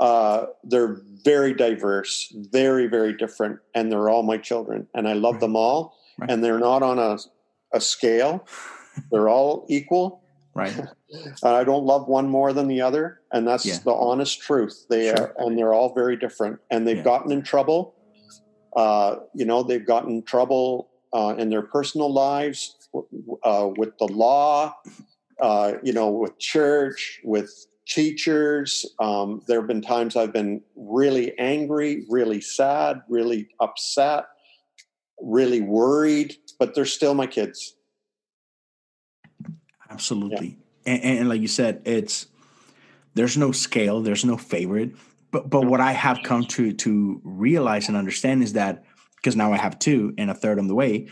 [0.00, 5.34] uh, they're very diverse, very, very different, and they're all my children, and I love
[5.34, 5.40] right.
[5.40, 5.96] them all.
[6.18, 6.30] Right.
[6.30, 7.18] And they're not on a,
[7.72, 8.46] a scale;
[9.10, 10.22] they're all equal.
[10.54, 10.78] Right.
[11.42, 13.78] I don't love one more than the other, and that's yeah.
[13.84, 14.86] the honest truth.
[14.88, 15.16] They sure.
[15.16, 17.02] are, and they're all very different, and they've yeah.
[17.02, 17.94] gotten in trouble
[18.76, 22.76] Uh, you know, they've gotten trouble uh, in their personal lives
[23.44, 24.74] uh, with the law,
[25.40, 28.86] uh, you know, with church, with teachers.
[28.98, 34.24] Um, there have been times I've been really angry, really sad, really upset,
[35.20, 37.76] really worried, but they're still my kids.
[39.90, 40.58] Absolutely.
[40.86, 40.94] Yeah.
[40.94, 42.26] And, and, like you said, it's
[43.14, 44.94] there's no scale, there's no favorite.
[45.30, 48.84] But but what I have come to to realize and understand is that
[49.16, 51.08] because now I have two and a third on the way,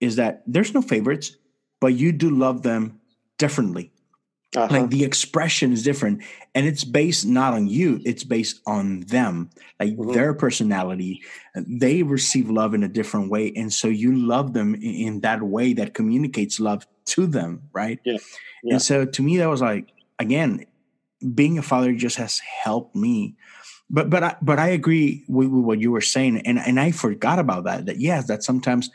[0.00, 1.36] is that there's no favorites,
[1.80, 3.00] but you do love them
[3.38, 3.92] differently.
[4.56, 4.68] Uh-huh.
[4.70, 6.22] Like the expression is different,
[6.54, 10.12] and it's based not on you; it's based on them, like mm-hmm.
[10.12, 11.22] their personality.
[11.56, 15.42] They receive love in a different way, and so you love them in, in that
[15.42, 17.98] way that communicates love to them, right?
[18.04, 18.18] Yeah.
[18.62, 18.74] yeah.
[18.74, 20.66] And so, to me, that was like again,
[21.34, 23.34] being a father just has helped me.
[23.90, 26.92] But but I, but I agree with, with what you were saying, and and I
[26.92, 27.86] forgot about that.
[27.86, 28.90] That yes, that sometimes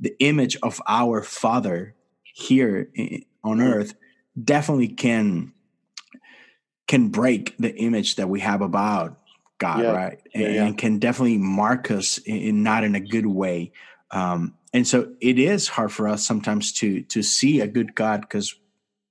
[0.00, 2.90] the image of our father here
[3.44, 3.62] on mm-hmm.
[3.62, 3.94] earth
[4.42, 5.52] definitely can
[6.86, 9.18] can break the image that we have about
[9.58, 9.90] God, yeah.
[9.90, 10.20] right?
[10.34, 10.64] And, yeah, yeah.
[10.66, 13.72] and, can definitely mark us in, in, not in a good way.
[14.12, 18.20] Um, and so it is hard for us sometimes to to see a good God
[18.20, 18.54] because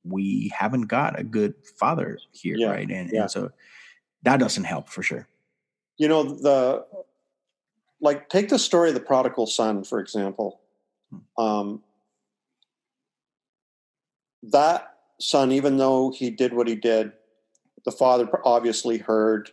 [0.03, 2.89] we haven't got a good father here, right?
[2.89, 3.51] And, and so
[4.23, 5.27] that doesn't help for sure.
[5.97, 6.85] You know the
[7.99, 10.61] like take the story of the prodigal son for example.
[11.09, 11.43] Hmm.
[11.43, 11.83] Um,
[14.43, 17.11] that son, even though he did what he did,
[17.85, 19.49] the father obviously heard,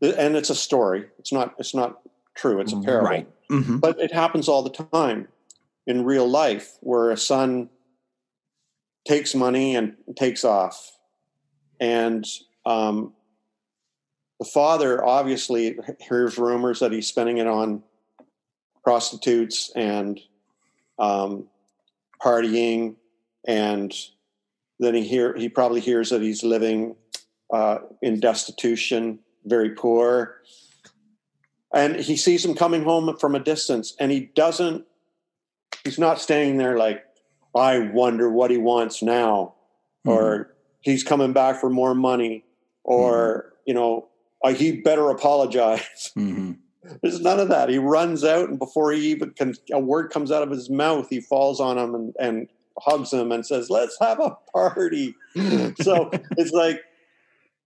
[0.00, 1.06] and it's a story.
[1.18, 1.54] It's not.
[1.58, 2.00] It's not
[2.34, 2.60] true.
[2.60, 3.08] It's a parable.
[3.08, 3.28] Right.
[3.50, 3.78] Mm-hmm.
[3.78, 5.28] But it happens all the time
[5.86, 7.70] in real life, where a son
[9.06, 10.98] takes money and takes off,
[11.80, 12.26] and
[12.64, 13.12] um,
[14.40, 17.82] the father obviously hears rumors that he's spending it on
[18.84, 20.20] prostitutes and
[20.98, 21.46] um,
[22.22, 22.96] partying
[23.46, 23.92] and
[24.78, 26.96] then he hear he probably hears that he's living
[27.52, 30.36] uh, in destitution, very poor,
[31.74, 34.84] and he sees him coming home from a distance, and he doesn't.
[35.84, 37.04] He's not standing there like,
[37.54, 39.54] I wonder what he wants now,
[40.06, 40.10] mm-hmm.
[40.10, 42.44] or he's coming back for more money,
[42.84, 43.52] or mm-hmm.
[43.66, 44.08] you know,
[44.54, 46.12] he better apologize.
[46.16, 46.52] Mm-hmm.
[47.02, 47.68] There's none of that.
[47.68, 51.08] He runs out, and before he even can, a word comes out of his mouth,
[51.10, 52.48] he falls on him and, and
[52.80, 55.14] hugs him and says, "Let's have a party."
[55.80, 56.82] so it's like,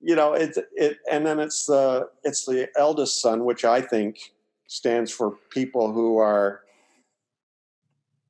[0.01, 4.33] you know, it's it, and then it's the it's the eldest son, which I think
[4.67, 6.61] stands for people who are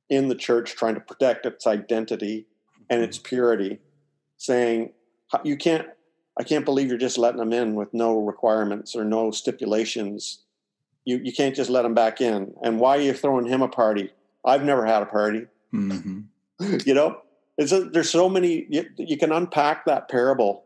[0.09, 2.47] in the church trying to protect its identity
[2.89, 3.79] and its purity,
[4.37, 4.93] saying,
[5.43, 5.87] "You can't."
[6.39, 10.39] I can't believe you're just letting them in with no requirements or no stipulations.
[11.03, 12.53] You you can't just let them back in.
[12.63, 14.11] And why are you throwing him a party?
[14.45, 15.47] I've never had a party.
[15.73, 16.21] Mm-hmm.
[16.85, 17.21] you know,
[17.57, 20.63] it's a, there's so many you, you, can unpack that parable,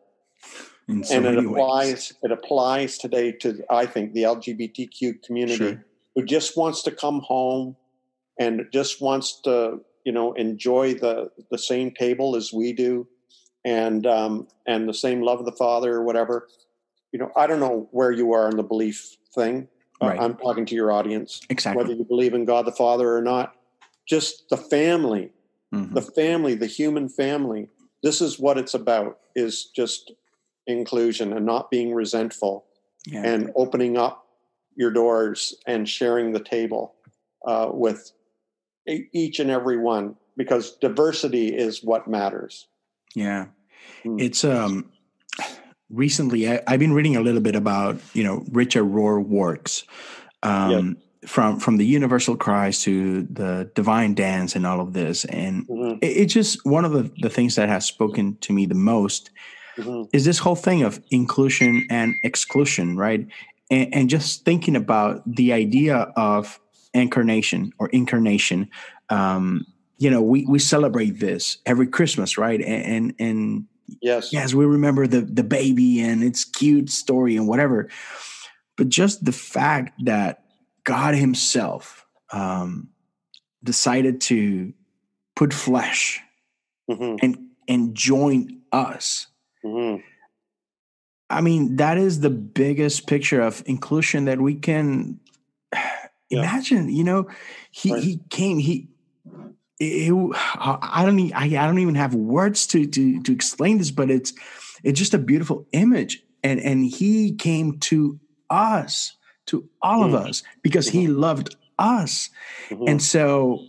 [0.87, 1.87] so and it applies.
[1.87, 2.13] Ways.
[2.23, 5.85] It applies today to I think the LGBTQ community sure.
[6.15, 7.75] who just wants to come home
[8.39, 13.07] and just wants to you know enjoy the the same table as we do,
[13.63, 16.47] and um, and the same love of the Father or whatever.
[17.11, 19.67] You know, I don't know where you are in the belief thing.
[20.01, 20.19] Right.
[20.19, 21.39] I'm talking to your audience.
[21.49, 21.81] Exactly.
[21.81, 23.55] Whether you believe in God the Father or not,
[24.05, 25.31] just the family
[25.75, 25.93] mm-hmm.
[25.93, 27.69] the family the human family
[28.03, 30.11] this is what it's about is just
[30.67, 32.65] inclusion and not being resentful
[33.05, 33.23] yeah.
[33.23, 34.27] and opening up
[34.75, 36.95] your doors and sharing the table
[37.45, 38.11] uh, with
[38.87, 42.67] each and every one because diversity is what matters
[43.15, 43.45] yeah
[44.03, 44.21] mm.
[44.21, 44.91] it's um
[45.89, 49.83] recently I, have been reading a little bit about you know richard rohr works
[50.43, 55.25] um, from from the universal Christ to the divine dance and all of this.
[55.25, 55.97] And mm-hmm.
[56.01, 59.31] it, it's just one of the, the things that has spoken to me the most
[59.77, 60.03] mm-hmm.
[60.13, 63.27] is this whole thing of inclusion and exclusion right?
[63.71, 66.59] And, and, just thinking about the idea of
[66.93, 68.69] incarnation or incarnation
[69.09, 69.65] um,
[69.97, 72.61] you know we we celebrate this every christmas right?
[72.61, 73.65] And and, and
[74.01, 74.31] yes.
[74.31, 77.89] yes we remember the the baby and its cute story and whatever.
[78.77, 80.44] But just the fact that
[80.85, 82.89] God Himself um,
[83.63, 84.73] decided to
[85.35, 86.21] put flesh
[86.89, 87.17] mm-hmm.
[87.21, 89.27] and and join us.
[89.63, 90.01] Mm-hmm.
[91.29, 95.19] I mean, that is the biggest picture of inclusion that we can
[95.73, 96.39] yeah.
[96.39, 96.89] imagine.
[96.89, 97.27] You know,
[97.71, 98.03] he right.
[98.03, 98.59] he came.
[98.59, 98.89] He
[99.79, 104.09] it, I don't I, I don't even have words to to to explain this, but
[104.09, 104.33] it's
[104.83, 108.19] it's just a beautiful image, and and he came to
[108.49, 109.17] us
[109.47, 110.07] to all mm.
[110.07, 112.29] of us because he loved us.
[112.69, 112.87] Mm-hmm.
[112.87, 113.65] And so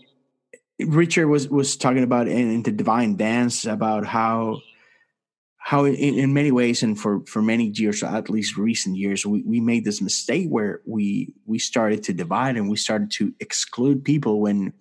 [0.78, 4.60] Richard was was talking about in, in the divine dance about how
[5.56, 9.42] how in, in, many ways and for for many years at least recent years we,
[9.42, 14.04] we made this mistake where we we started to divide and we started to exclude
[14.04, 14.72] people when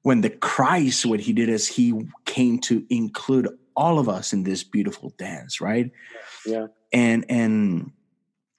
[0.00, 1.92] when the christ what he did is he
[2.24, 5.90] came to include all of us in this beautiful dance right
[6.46, 7.92] yeah and and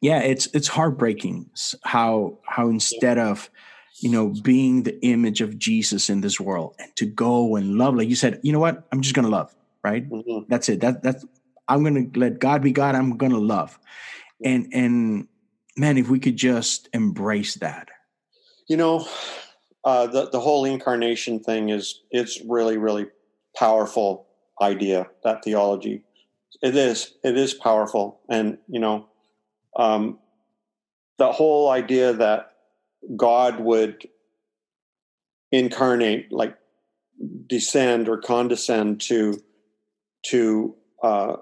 [0.01, 1.49] yeah it's it's heartbreaking
[1.83, 3.49] how how instead of
[3.99, 7.95] you know being the image of jesus in this world and to go and love
[7.95, 9.53] like you said you know what i'm just gonna love
[9.87, 10.09] right?
[10.09, 10.45] Mm-hmm.
[10.49, 10.81] That's it.
[10.81, 11.25] That that's
[11.67, 12.95] I'm gonna let God be God.
[12.95, 13.77] I'm gonna love,
[14.43, 15.27] and and
[15.75, 17.89] man, if we could just embrace that,
[18.67, 19.07] you know,
[19.83, 23.07] uh, the the whole incarnation thing is it's really really
[23.55, 24.27] powerful
[24.61, 25.07] idea.
[25.23, 26.03] That theology,
[26.61, 29.07] it is it is powerful, and you know,
[29.77, 30.17] um,
[31.17, 32.53] the whole idea that
[33.15, 34.07] God would
[35.51, 36.57] incarnate like
[37.47, 39.41] descend or condescend to
[40.25, 41.37] to uh,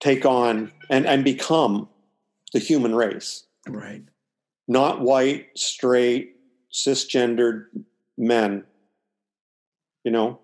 [0.00, 1.88] take on and, and become
[2.52, 3.44] the human race.
[3.66, 4.02] Right.
[4.68, 6.36] Not white, straight,
[6.72, 7.66] cisgendered
[8.18, 8.64] men.
[10.04, 10.40] You know,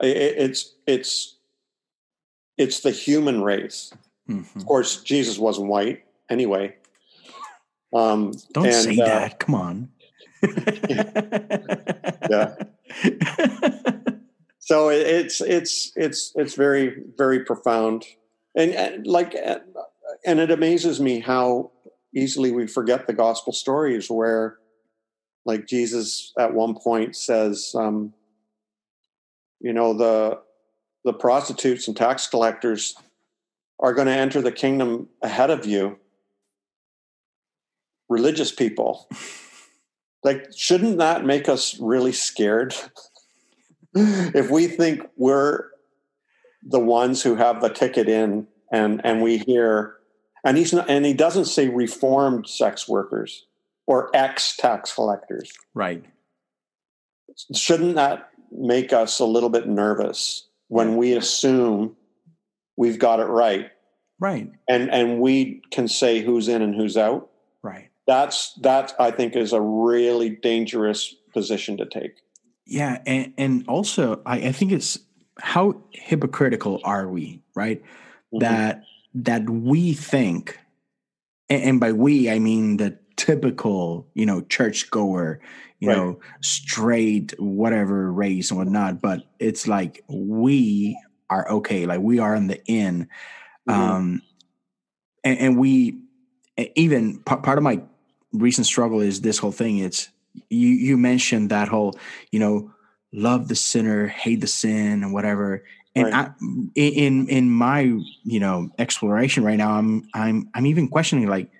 [0.00, 1.36] it, it's it's
[2.56, 3.92] it's the human race.
[4.28, 4.58] Mm-hmm.
[4.58, 6.76] Of course, Jesus wasn't white anyway.
[7.94, 9.40] Um, Don't and, say uh, that.
[9.40, 9.88] Come on.
[12.30, 12.54] yeah.
[14.58, 18.04] so it's it's it's it's very very profound
[18.54, 19.34] and, and like
[20.24, 21.70] and it amazes me how
[22.14, 24.58] easily we forget the gospel stories where
[25.44, 28.12] like jesus at one point says um,
[29.60, 30.38] you know the
[31.04, 32.94] the prostitutes and tax collectors
[33.78, 35.98] are going to enter the kingdom ahead of you
[38.10, 39.08] religious people.
[40.22, 42.74] Like shouldn't that make us really scared?
[43.92, 45.64] If we think we're
[46.62, 49.96] the ones who have the ticket in and and we hear
[50.44, 53.46] and he's not and he doesn't say reformed sex workers
[53.88, 55.52] or ex tax collectors.
[55.74, 56.04] Right.
[57.52, 61.96] Shouldn't that make us a little bit nervous when we assume
[62.76, 63.70] we've got it right?
[64.20, 64.52] Right.
[64.68, 67.29] And and we can say who's in and who's out
[68.10, 72.16] that's that i think is a really dangerous position to take
[72.70, 74.96] yeah, and, and also I, I think it's
[75.40, 77.82] how hypocritical are we, right?
[78.32, 78.38] Mm-hmm.
[78.38, 78.84] That
[79.14, 80.56] that we think,
[81.48, 85.40] and, and, by we I mean the typical, you know, churchgoer,
[85.80, 85.96] you right.
[85.96, 90.96] know, straight whatever race and whatnot, but it's like we
[91.28, 93.08] are okay, like we are in the in,
[93.68, 93.80] mm-hmm.
[93.80, 94.22] um,
[95.24, 95.98] and, and we
[96.76, 97.82] even part of my
[98.32, 99.78] recent struggle is this whole thing.
[99.78, 100.08] It's
[100.48, 101.98] you you mentioned that whole
[102.30, 102.72] you know
[103.12, 105.64] love the sinner hate the sin and whatever
[105.94, 106.14] and right.
[106.14, 106.30] I,
[106.74, 111.50] in in my you know exploration right now i'm i'm i'm even questioning like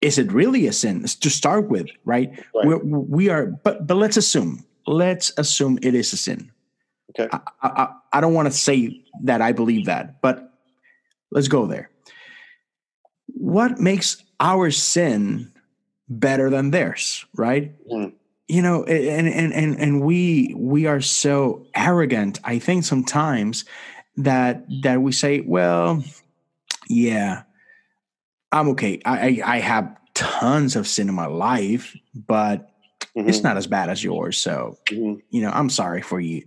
[0.00, 2.66] is it really a sin to start with right, right.
[2.66, 6.52] We're, we are but but let's assume let's assume it is a sin
[7.10, 10.52] okay i i, I don't want to say that i believe that but
[11.32, 11.90] let's go there
[13.26, 15.50] what makes our sin
[16.20, 17.72] better than theirs, right?
[17.88, 18.12] Mm.
[18.48, 22.40] You know, and and and and we we are so arrogant.
[22.44, 23.64] I think sometimes
[24.18, 26.04] that that we say, well,
[26.88, 27.42] yeah,
[28.52, 29.00] I'm okay.
[29.04, 32.70] I I, I have tons of sin in my life, but
[33.16, 33.28] mm-hmm.
[33.28, 34.38] it's not as bad as yours.
[34.38, 35.20] So mm-hmm.
[35.30, 36.46] you know, I'm sorry for you.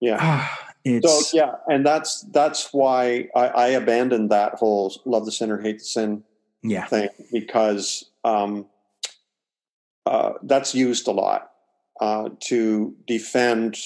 [0.00, 0.46] Yeah.
[1.02, 5.78] so yeah, and that's that's why I, I abandoned that whole love the sinner, hate
[5.78, 6.22] the sin
[6.62, 6.86] yeah.
[6.86, 8.66] thing because um,
[10.04, 11.52] uh, that's used a lot
[12.00, 13.76] uh, to defend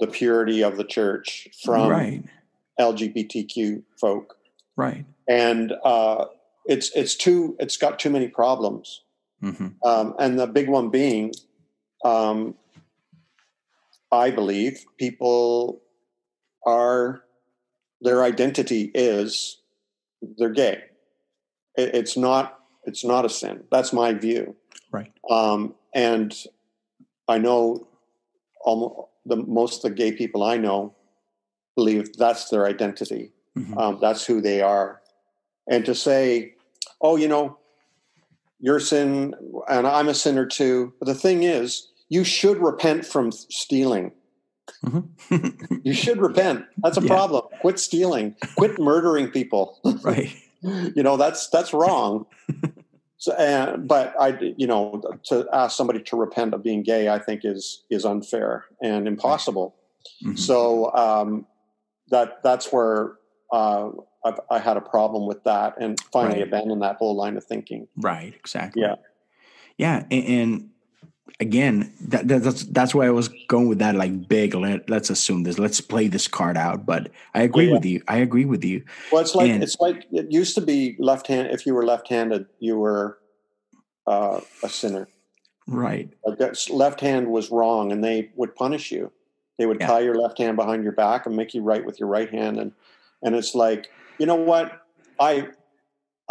[0.00, 2.24] the purity of the church from right.
[2.80, 4.38] LGBTQ folk.
[4.76, 5.04] Right.
[5.28, 6.26] And uh,
[6.64, 9.02] it's it's too it's got too many problems.
[9.42, 9.68] Mm-hmm.
[9.84, 11.32] Um, and the big one being,
[12.04, 12.54] um,
[14.12, 15.80] I believe people
[16.66, 17.22] are
[18.00, 19.58] their identity is
[20.36, 20.82] they're gay.
[21.76, 23.64] It, it's not it's not a sin.
[23.70, 24.56] That's my view.
[24.92, 25.12] Right.
[25.28, 26.34] Um, and
[27.28, 27.86] I know
[28.62, 30.94] almost the most of the gay people I know
[31.76, 33.32] believe that's their identity.
[33.56, 33.78] Mm-hmm.
[33.78, 35.00] Um, that's who they are.
[35.68, 36.54] And to say,
[37.00, 37.58] oh, you know,
[38.58, 39.34] you're sin
[39.68, 40.92] and I'm a sinner too.
[40.98, 44.12] But the thing is, you should repent from stealing.
[44.84, 45.78] Mm-hmm.
[45.84, 46.64] you should repent.
[46.78, 47.08] That's a yeah.
[47.08, 47.44] problem.
[47.60, 48.34] Quit stealing.
[48.56, 49.78] Quit murdering people.
[50.02, 50.34] right.
[50.62, 52.26] you know, that's that's wrong.
[53.20, 57.18] So, uh, but I, you know, to ask somebody to repent of being gay, I
[57.18, 59.76] think is is unfair and impossible.
[60.24, 60.36] Mm-hmm.
[60.36, 61.46] So um,
[62.08, 63.16] that that's where
[63.52, 63.90] uh,
[64.24, 66.48] I've, i had a problem with that, and finally right.
[66.48, 67.88] abandoned that whole line of thinking.
[67.94, 68.34] Right.
[68.34, 68.80] Exactly.
[68.80, 68.94] Yeah.
[69.76, 70.70] Yeah, and, and
[71.38, 74.54] again, that, that's that's why I was going with that like big.
[74.54, 75.58] Let, let's assume this.
[75.58, 76.84] Let's play this card out.
[76.84, 77.74] But I agree yeah.
[77.74, 78.02] with you.
[78.08, 78.84] I agree with you.
[79.12, 81.48] Well, it's like and, it's like it used to be left hand.
[81.50, 83.18] If you were left-handed, you were
[84.06, 85.08] uh, a sinner.
[85.66, 86.12] Right.
[86.24, 89.12] Like left hand was wrong, and they would punish you.
[89.58, 89.86] They would yeah.
[89.86, 92.58] tie your left hand behind your back and make you write with your right hand,
[92.58, 92.72] and
[93.22, 94.82] and it's like you know what
[95.20, 95.48] I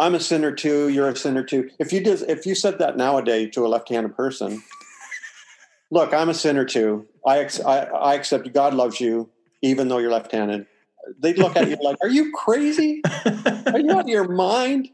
[0.00, 0.88] I'm a sinner too.
[0.88, 1.70] You're a sinner too.
[1.78, 4.62] If you did, if you said that nowadays to a left-handed person,
[5.90, 7.06] look, I'm a sinner too.
[7.26, 9.28] I, I, I accept God loves you,
[9.62, 10.66] even though you're left-handed.
[11.18, 13.02] They'd look at you like, "Are you crazy?
[13.06, 14.90] Are you out of your mind?"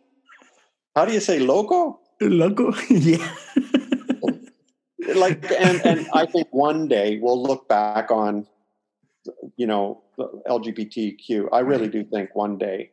[0.94, 2.00] How do you say loco?
[2.20, 3.28] Loco, yeah.
[5.14, 8.46] like, and and I think one day we'll look back on,
[9.56, 10.02] you know,
[10.48, 11.48] LGBTQ.
[11.52, 12.92] I really do think one day.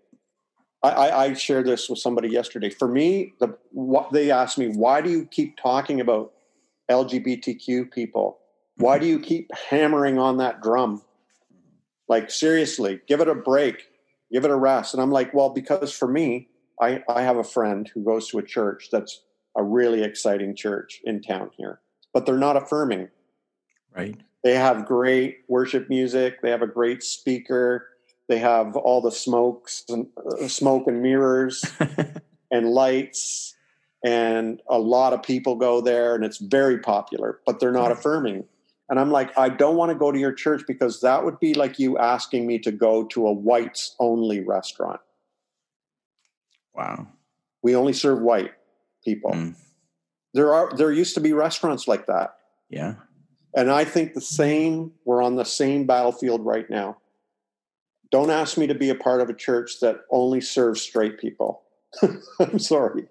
[0.81, 2.69] I, I shared this with somebody yesterday.
[2.69, 6.32] For me, the what they asked me, why do you keep talking about
[6.89, 8.39] LGBTQ people.
[8.77, 11.01] Why do you keep hammering on that drum?
[12.07, 13.83] Like, seriously, give it a break,
[14.31, 14.93] give it a rest.
[14.93, 16.49] And I'm like, well, because for me,
[16.81, 19.21] I, I have a friend who goes to a church that's
[19.55, 21.79] a really exciting church in town here,
[22.13, 23.09] but they're not affirming.
[23.95, 24.19] Right.
[24.43, 27.87] They have great worship music, they have a great speaker,
[28.27, 31.65] they have all the smokes and uh, smoke and mirrors
[32.51, 33.52] and lights
[34.03, 38.43] and a lot of people go there and it's very popular but they're not affirming.
[38.89, 41.53] And i'm like i don't want to go to your church because that would be
[41.53, 44.99] like you asking me to go to a whites only restaurant.
[46.75, 47.07] Wow.
[47.61, 48.51] We only serve white
[49.05, 49.31] people.
[49.31, 49.55] Mm.
[50.33, 52.35] there are there used to be restaurants like that.
[52.69, 52.95] Yeah.
[53.55, 56.97] And i think the same we're on the same battlefield right now.
[58.11, 61.63] Don't ask me to be a part of a church that only serves straight people.
[62.39, 63.07] I'm sorry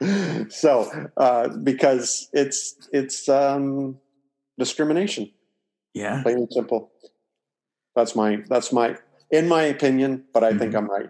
[0.48, 3.98] so uh, because it's it's um,
[4.58, 5.30] discrimination.
[5.94, 6.90] Yeah, plain and simple.
[7.94, 8.96] That's my that's my
[9.30, 10.58] in my opinion, but I mm-hmm.
[10.58, 11.08] think I'm right.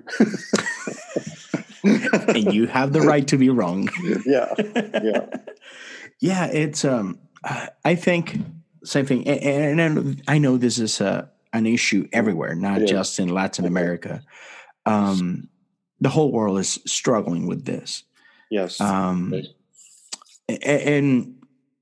[2.37, 3.89] and you have the right to be wrong.
[4.27, 4.53] yeah,
[5.03, 5.27] yeah,
[6.21, 6.47] yeah.
[6.47, 7.19] It's um,
[7.85, 8.39] I think
[8.85, 13.29] same thing, and, and I know this is a an issue everywhere, not just in
[13.29, 14.23] Latin America.
[14.87, 15.49] Um,
[16.01, 18.05] the whole world is struggling with this.
[18.51, 18.81] Yes.
[18.81, 19.33] Um,
[20.49, 21.37] and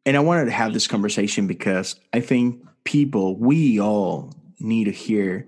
[0.04, 4.90] and I wanted to have this conversation because I think people, we all need to
[4.90, 5.46] hear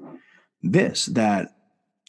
[0.63, 1.57] this that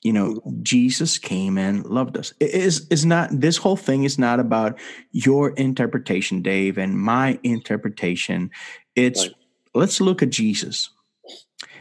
[0.04, 0.42] you know.
[0.64, 2.34] Jesus came and loved us.
[2.40, 4.80] It is is not this whole thing is not about
[5.12, 8.50] your interpretation, Dave, and my interpretation.
[8.96, 9.36] It's right.
[9.76, 10.90] let's look at Jesus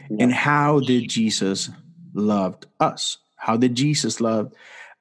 [0.09, 0.23] yeah.
[0.23, 1.69] and how did Jesus
[2.13, 3.17] loved us?
[3.37, 4.53] How did Jesus love?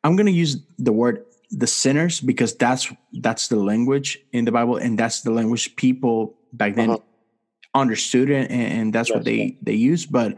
[0.03, 4.53] I'm going to use the word the sinners because that's that's the language in the
[4.53, 6.98] Bible and that's the language people back then uh-huh.
[7.74, 10.12] understood it and, and that's, what they they used.
[10.12, 10.36] But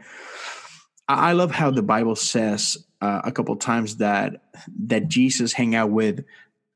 [1.08, 4.42] I love how the Bible says uh, a couple times that
[4.86, 6.24] that Jesus hang out with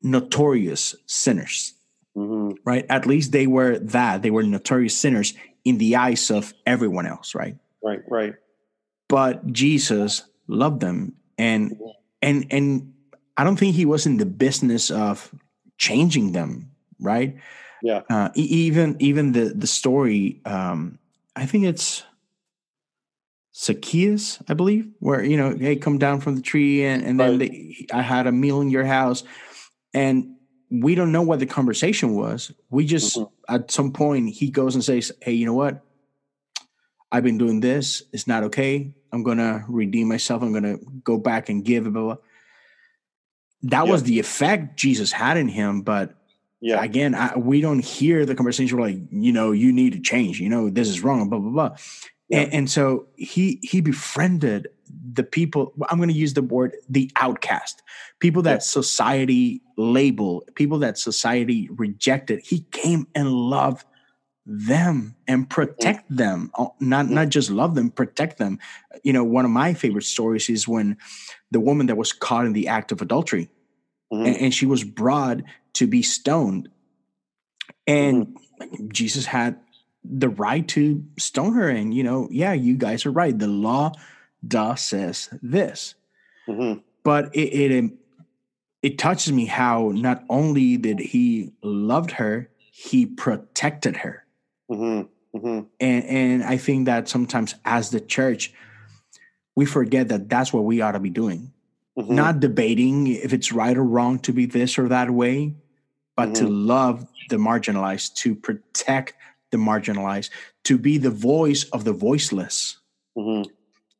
[0.03, 1.75] notorious sinners.
[2.17, 2.57] Mm-hmm.
[2.65, 2.87] Right?
[2.89, 4.23] At least they were that.
[4.23, 5.35] They were notorious sinners
[5.65, 7.57] in the eyes of everyone else, right?
[7.83, 8.35] Right, right.
[9.09, 11.79] But Jesus loved them and
[12.23, 12.93] and and
[13.37, 15.33] I don't think he was in the business of
[15.79, 16.71] changing them,
[17.01, 17.37] right?
[17.83, 18.03] Yeah.
[18.09, 20.99] Uh, even even the the story, um,
[21.35, 22.03] I think it's
[23.55, 27.39] Zacchaeus, I believe, where you know, hey, come down from the tree, and and then
[27.39, 29.25] they, I had a meal in your house,
[29.93, 30.37] and
[30.71, 32.51] we don't know what the conversation was.
[32.71, 33.55] We just mm-hmm.
[33.55, 35.83] at some point he goes and says, "Hey, you know what?
[37.13, 38.03] I've been doing this.
[38.13, 38.95] It's not okay.
[39.13, 40.43] I'm gonna redeem myself.
[40.43, 42.17] I'm gonna go back and give." Blah, blah
[43.63, 43.91] that yeah.
[43.91, 45.83] was the effect Jesus had in him.
[45.83, 46.15] But
[46.61, 50.41] yeah, again, I, we don't hear the conversation like, you know, you need to change.
[50.41, 51.29] You know, this is wrong.
[51.29, 51.77] Blah blah blah.
[52.29, 52.41] Yeah.
[52.41, 54.69] And, and, so he he befriended
[55.13, 55.73] the people.
[55.89, 57.83] I'm going to use the word the outcast,
[58.19, 58.59] people that yeah.
[58.59, 62.41] society label, people that society rejected.
[62.41, 63.85] He came and loved
[64.47, 66.17] them and protect mm-hmm.
[66.17, 67.15] them not mm-hmm.
[67.15, 68.61] not just love them protect them
[69.03, 70.97] you know one of my favorite stories is when
[71.51, 73.49] the woman that was caught in the act of adultery
[74.13, 74.27] mm-hmm.
[74.27, 75.41] and, and, she was brought
[75.75, 76.69] to be stoned
[77.87, 78.89] and mm-hmm.
[78.89, 79.59] jesus had
[80.05, 83.93] the right to stone her and you know yeah you guys are right the law
[84.47, 85.95] does says this
[86.49, 86.81] mm-hmm.
[87.03, 87.93] but it, it
[88.87, 94.25] it touches me how not only did he loved her, he protected her.
[94.71, 95.37] Mm-hmm.
[95.37, 95.67] Mm-hmm.
[95.81, 98.55] And and I think that sometimes as the church,
[99.57, 101.53] we forget that that's what we ought to be doing.
[101.99, 102.15] Mm-hmm.
[102.15, 105.55] Not debating if it's right or wrong to be this or that way,
[106.15, 106.67] but to Mhm.
[106.67, 109.15] love the marginalized, to protect
[109.51, 110.31] the marginalized,
[110.65, 112.77] to be the voice of the voiceless.
[113.17, 113.51] Mm-hmm.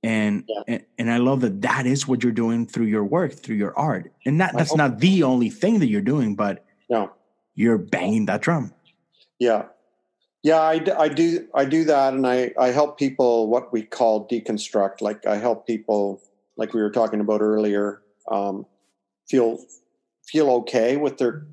[0.03, 0.63] And, Yeah.
[0.69, 3.77] and and I love that that is what you're doing through your work, through your
[3.79, 4.13] art.
[4.27, 7.11] And that that's not the only thing that you're doing, but No.
[7.55, 8.73] you're banging that drum.
[9.39, 9.65] Yeah.
[10.47, 14.29] Yeah, I, I do I do that and I, I help people what we call
[14.29, 15.01] deconstruct.
[15.01, 16.23] Like I help people
[16.57, 18.65] like we were talking about earlier, um,
[19.29, 19.59] feel
[20.25, 21.47] feel okay with their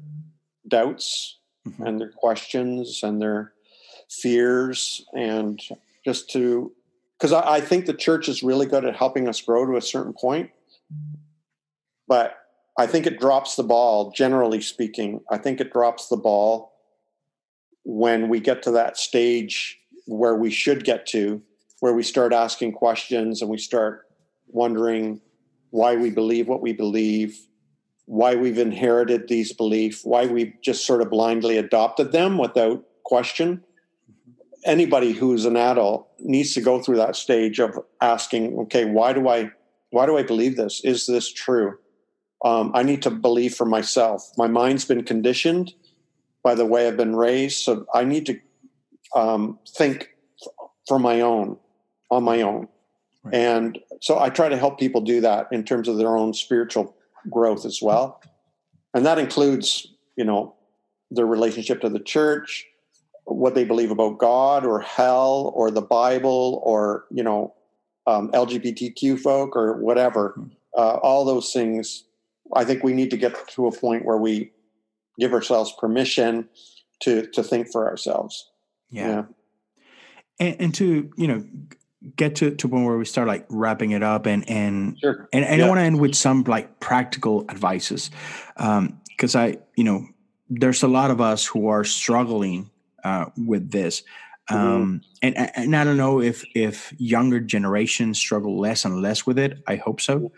[0.67, 1.87] doubts Mhm.
[1.87, 3.53] and their questions and their
[4.09, 5.59] fears and
[6.05, 6.71] just to
[7.17, 9.81] because I, I think the church is really good at helping us grow to a
[9.81, 10.51] certain point.
[12.07, 12.37] But
[12.77, 15.21] I think it drops the ball, generally speaking.
[15.31, 16.72] I think it drops the ball
[17.83, 21.41] when we get to that stage where we should get to,
[21.79, 24.07] where we start asking questions and we start
[24.47, 25.21] wondering
[25.71, 27.37] why we believe what we believe,
[28.05, 33.63] why we've inherited these beliefs, why we've just sort of blindly adopted them without question.
[34.65, 39.27] Anybody who's an adult needs to go through that stage of asking, okay, why do
[39.27, 39.51] I
[39.89, 40.81] why do I believe this?
[40.83, 41.77] Is this true?
[42.43, 44.27] Um, I need to believe for myself.
[44.37, 45.73] My mind's been conditioned
[46.43, 47.63] by the way I've been raised.
[47.63, 48.39] So I need to
[49.15, 50.09] um, think
[50.87, 51.57] for my own,
[52.11, 52.67] on my own.
[53.23, 53.35] Right.
[53.35, 56.95] And so I try to help people do that in terms of their own spiritual
[57.29, 58.21] growth as well.
[58.93, 59.87] And that includes,
[60.17, 60.53] you know,
[61.09, 62.65] their relationship to the church,
[63.25, 67.53] what they believe about God or hell or the Bible or, you know,
[68.07, 70.35] um, LGBTQ folk or whatever.
[70.37, 70.51] Mhm.
[70.77, 72.03] Uh, all those things,
[72.53, 74.51] I think we need to get to a point where we
[75.19, 76.49] give ourselves permission
[77.01, 78.49] to to think for ourselves.
[78.89, 79.23] yeah.
[80.39, 81.45] And, and to you know
[82.15, 85.29] get to to one where we start like wrapping it up and and Sure.
[85.31, 85.65] and, and Yeah.
[85.65, 88.09] I want to end with some like practical advices
[88.55, 90.07] because I you know
[90.49, 92.69] there's a lot of us who are struggling
[93.03, 94.03] uh, with this.
[94.49, 99.39] Um, and, and I don't know if if younger generations struggle less and less with
[99.39, 99.63] it.
[99.67, 100.31] I hope so.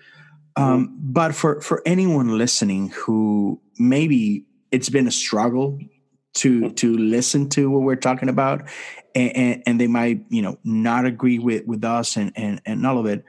[0.55, 4.45] Um, but for for anyone listening who maybe
[4.75, 5.79] it's been a struggle
[6.35, 8.67] to to listen to what we're talking about,
[9.15, 12.85] and, and, and they might you know not agree with with us and and and
[12.85, 13.23] all of it,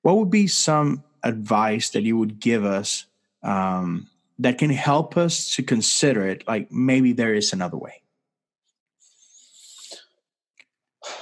[0.00, 3.04] what would be some advice that you would give us
[3.42, 4.08] um,
[4.38, 6.48] that can help us to consider it?
[6.48, 8.02] Like maybe there is another way.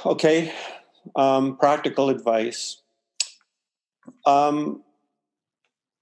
[0.07, 0.53] Okay.
[1.17, 2.81] Um, practical advice.
[4.25, 4.85] Um,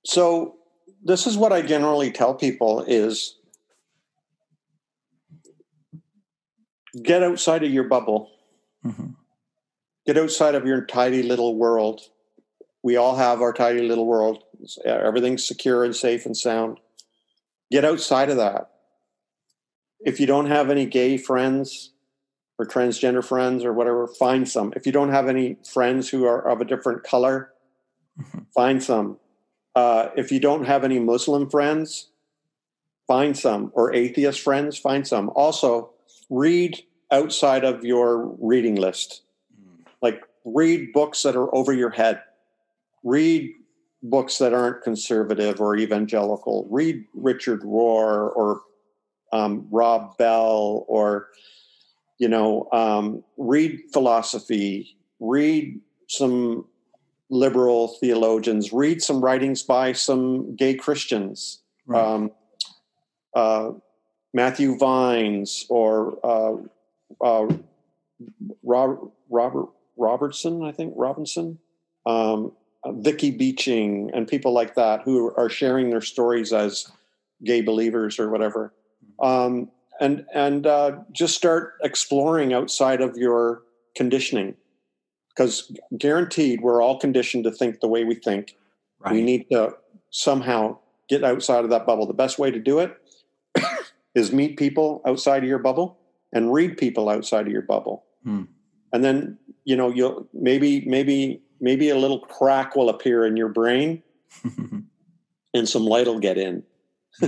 [0.05, 0.57] so
[1.03, 3.37] this is what I generally tell people is
[7.03, 8.31] get outside of your bubble.
[8.85, 9.17] Mhm.
[10.07, 12.01] Get outside of your tidy little world.
[12.83, 14.45] We all have our tidy little world.
[14.85, 16.79] Everything's secure and safe and sound.
[17.71, 18.71] Get outside of that.
[20.01, 21.93] If you don't have any gay friends,
[22.59, 24.73] or transgender friends or whatever, find some.
[24.77, 27.53] If you don't have any friends who are of a different color,
[28.19, 28.47] Mhm.
[28.55, 29.19] find some.
[29.75, 32.09] Uh, if you don't have any Muslim friends,
[33.07, 33.71] find some.
[33.75, 35.31] Or atheist friends, find some.
[35.35, 35.91] Also,
[36.31, 39.22] read outside of your reading list.
[40.03, 42.22] Like, read books that are over your head.
[43.03, 43.53] Read
[44.03, 46.66] books that aren't conservative or evangelical.
[46.70, 48.61] Read Richard Rohr or
[49.33, 51.29] um, Rob Bell or
[52.18, 56.64] you know, um, read philosophy, read some
[57.29, 62.03] liberal theologians, read some writings by some gay Christians, Right.
[62.03, 62.31] um,
[63.35, 63.72] uh,
[64.37, 66.57] Matthew Vines or uh,
[67.24, 67.47] uh,
[68.62, 71.59] Robert, Robert Robertson, I think Robinson,
[72.05, 72.53] um,
[72.84, 76.93] uh, Vicky Beeching, and people like that who are sharing their stories as
[77.45, 78.74] gay believers or whatever.
[79.22, 79.70] Um,
[80.01, 83.62] and and uh, just start exploring outside of your
[83.97, 84.55] conditioning
[85.30, 88.55] because guaranteed we're all conditioned to think the way we think
[89.01, 89.14] right.
[89.14, 89.74] we need to
[90.11, 90.76] somehow
[91.09, 93.01] get outside of that bubble the best way to do it
[94.17, 95.99] is meet people outside of your bubble
[96.33, 98.45] and read people outside of your bubble Hmm.
[98.93, 103.49] and then you know you'll maybe maybe maybe a little crack will appear in your
[103.49, 104.03] brain
[105.55, 106.64] and some light will get in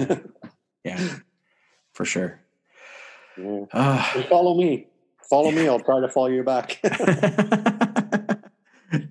[0.84, 0.98] yeah,
[1.92, 2.40] for sure.
[3.38, 3.64] Yeah.
[3.72, 4.12] Ah.
[4.16, 4.86] And follow me
[5.30, 6.80] follow me i'll try to follow you back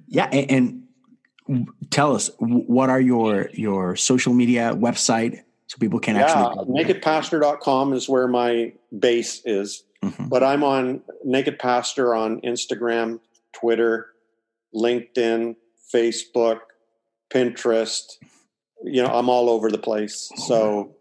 [0.07, 6.15] yeah, and, and tell us what are your your social media website so people can
[6.15, 10.27] yeah, actually nakedpastor.com is where my base is mm-hmm.
[10.27, 13.19] but i'm on naked pastor on instagram
[13.53, 14.07] twitter
[14.73, 15.55] linkedin
[15.93, 16.59] facebook
[17.29, 18.17] pinterest
[18.83, 20.31] you know i'm all over the place.
[20.47, 20.95] So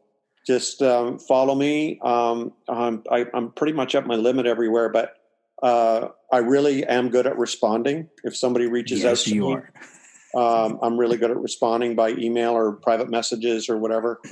[0.46, 1.98] just um, follow me.
[2.02, 5.16] Um, I'm, I, am pretty much at my limit everywhere but
[5.62, 8.08] uh, i really am good at responding.
[8.24, 9.72] If somebody reaches yes, out to you me are.
[10.34, 14.20] Um, I'm really good at responding by email or private messages or whatever.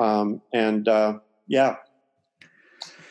[0.00, 1.76] Um, and uh, yeah,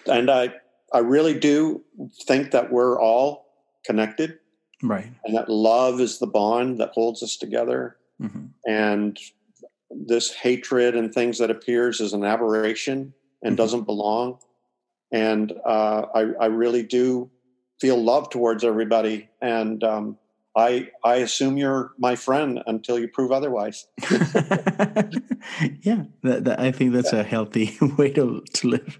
[0.05, 0.53] and I
[0.93, 1.81] I really do
[2.25, 3.45] think that we're all
[3.85, 4.39] connected,
[4.81, 5.07] right?
[5.23, 7.95] And that love is the bond that holds us together.
[8.21, 8.47] Mm-hmm.
[8.67, 9.17] And
[9.89, 13.55] this hatred and things that appears as an aberration and mm-hmm.
[13.55, 14.39] doesn't belong.
[15.11, 17.31] And uh, I I really do
[17.79, 20.17] feel love towards everybody and um,
[20.55, 23.87] I I assume you're my friend until you prove otherwise.
[25.81, 27.19] yeah, that, that, I think that's yeah.
[27.19, 28.99] a healthy way to to live.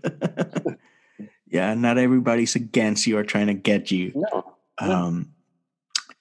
[1.48, 4.12] yeah, not everybody's against you or trying to get you.
[4.16, 4.56] No.
[4.80, 5.34] Um,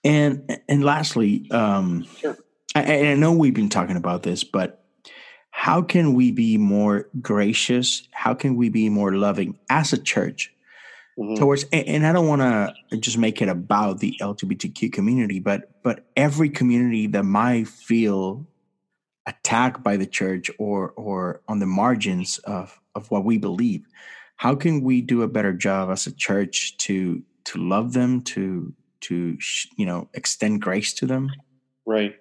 [0.04, 2.36] and and lastly, um, sure.
[2.74, 4.84] I, I know we've been talking about this, but
[5.50, 8.08] how can we be more gracious?
[8.10, 10.51] How can we be more loving as a church?
[11.18, 11.34] Mm-hmm.
[11.34, 15.82] towards and, and i don't want to just make it about the lgbtq community but
[15.82, 18.46] but every community that might feel
[19.26, 23.86] attacked by the church or or on the margins of of what we believe
[24.42, 28.74] how can we do a better job as a church to to love them to
[29.02, 29.38] to
[29.76, 31.30] you know extend grace to them?
[31.86, 32.16] Right.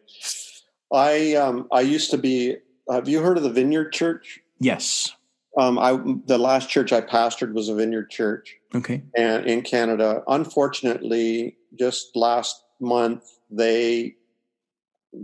[0.94, 4.40] I um i used to be have you heard of the vineyard church?
[4.60, 5.12] Yes
[5.58, 8.56] um, I the last church I pastored was a Vineyard Church.
[8.74, 9.04] Okay.
[9.16, 14.16] And in Canada, unfortunately, just last month they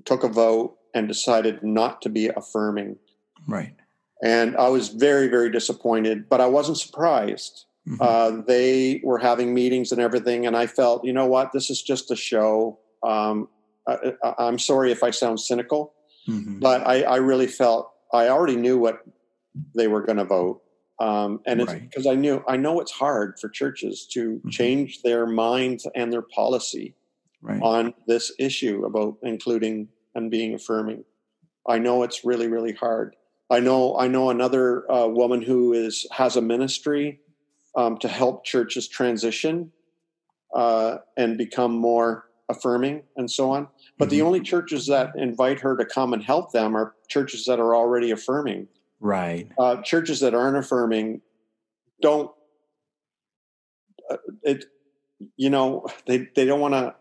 [0.05, 2.97] took a vote and decided not to be affirming.
[3.47, 3.73] Right.
[4.23, 7.65] And I was very, very disappointed, but I wasn't surprised.
[7.87, 8.01] Mm-hmm.
[8.01, 11.81] Uh, they were having meetings and everything, and I felt, you know what, this is
[11.81, 12.79] just a show.
[13.03, 13.47] Um,
[13.87, 15.93] I, am sorry if I sound cynical,
[16.27, 16.59] mm-hmm.
[16.59, 19.03] but I, I really felt I already knew what
[19.75, 20.61] they were going to vote.
[20.99, 22.13] Um, and it's because right.
[22.13, 24.49] I knew I know it's hard for churches to mm-hmm.
[24.49, 26.95] change their minds and their policy
[27.41, 27.61] right.
[27.61, 31.03] on this issue about including and being affirming.
[31.67, 33.15] I know it's really really hard.
[33.51, 37.19] I know I know another uh, woman who is has a ministry
[37.75, 39.71] um, to help churches transition
[40.55, 43.67] uh, and become more affirming and so on.
[43.97, 44.09] But mm-hmm.
[44.09, 47.75] the only churches that invite her to come and help them are churches that are
[47.75, 48.67] already affirming.
[48.99, 49.49] Right.
[49.57, 51.21] Uh, churches that aren't affirming
[52.01, 52.31] don't.
[54.09, 54.65] Uh, it,
[55.35, 56.95] you know, they they don't want to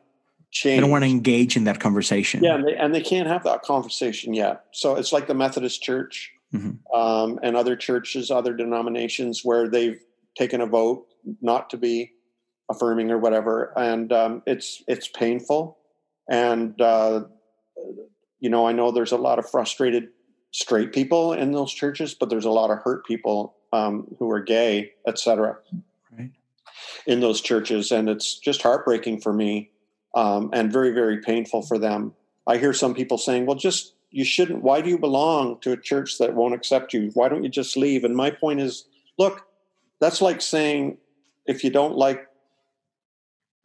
[0.50, 0.76] change.
[0.76, 2.42] They don't want to engage in that conversation.
[2.42, 4.64] Yeah, and they, and they can't have that conversation yet.
[4.72, 6.98] So it's like the Methodist Church mm-hmm.
[6.98, 10.00] um, and other churches, other denominations where they've
[10.36, 11.06] taken a vote
[11.40, 12.12] not to be
[12.70, 15.78] affirming or whatever, and um, it's it's painful.
[16.28, 17.24] And uh,
[18.40, 20.08] you know, I know there's a lot of frustrated
[20.50, 24.40] straight people in those churches, but there's a lot of hurt people um, who are
[24.40, 25.58] gay, etc.
[26.16, 26.30] Right.
[27.06, 29.70] In those churches, and it's just heartbreaking for me,
[30.14, 32.14] um, and very very painful for them.
[32.46, 34.62] I hear some people saying, "Well, just you shouldn't.
[34.62, 37.10] Why do you belong to a church that won't accept you?
[37.14, 38.86] Why don't you just leave?" And my point is,
[39.18, 39.46] look,
[40.00, 40.98] that's like saying,
[41.46, 42.26] if you don't like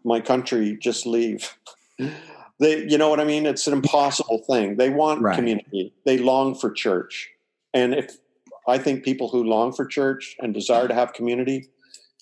[0.04, 1.58] my country, just leave.
[2.62, 3.45] they you know what i mean?
[3.45, 4.78] It's an impossible thing.
[4.78, 5.36] They want right.
[5.36, 5.93] community.
[6.05, 7.30] They long for church.
[7.74, 8.18] And if
[8.68, 11.70] i think people who long for church and desire to have community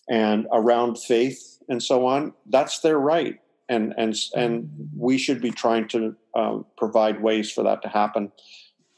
[0.09, 3.39] and around faith and so on that's their right.
[3.67, 8.31] And and and we should be trying to um, provide ways for that to happen.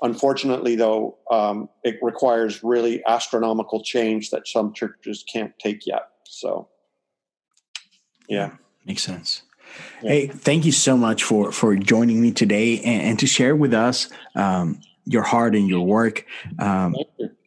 [0.04, 6.04] Unfortunately though um, it requires really astronomical change that some churches can't take yet.
[6.26, 6.70] So
[8.30, 8.52] yeah
[8.86, 9.42] makes sense
[10.02, 13.74] Hey, thank you so much for for joining me today and, and to share with
[13.74, 16.26] us um, your heart and your work.
[16.60, 16.96] Um,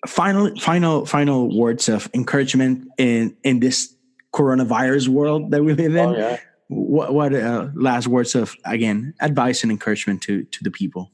[0.07, 3.95] final, final, final words of encouragement in in this
[4.33, 6.09] coronavirus world that we live in.
[6.09, 6.41] Oh, yeah.
[6.68, 11.11] What what uh, last words of again advice and encouragement to to the people?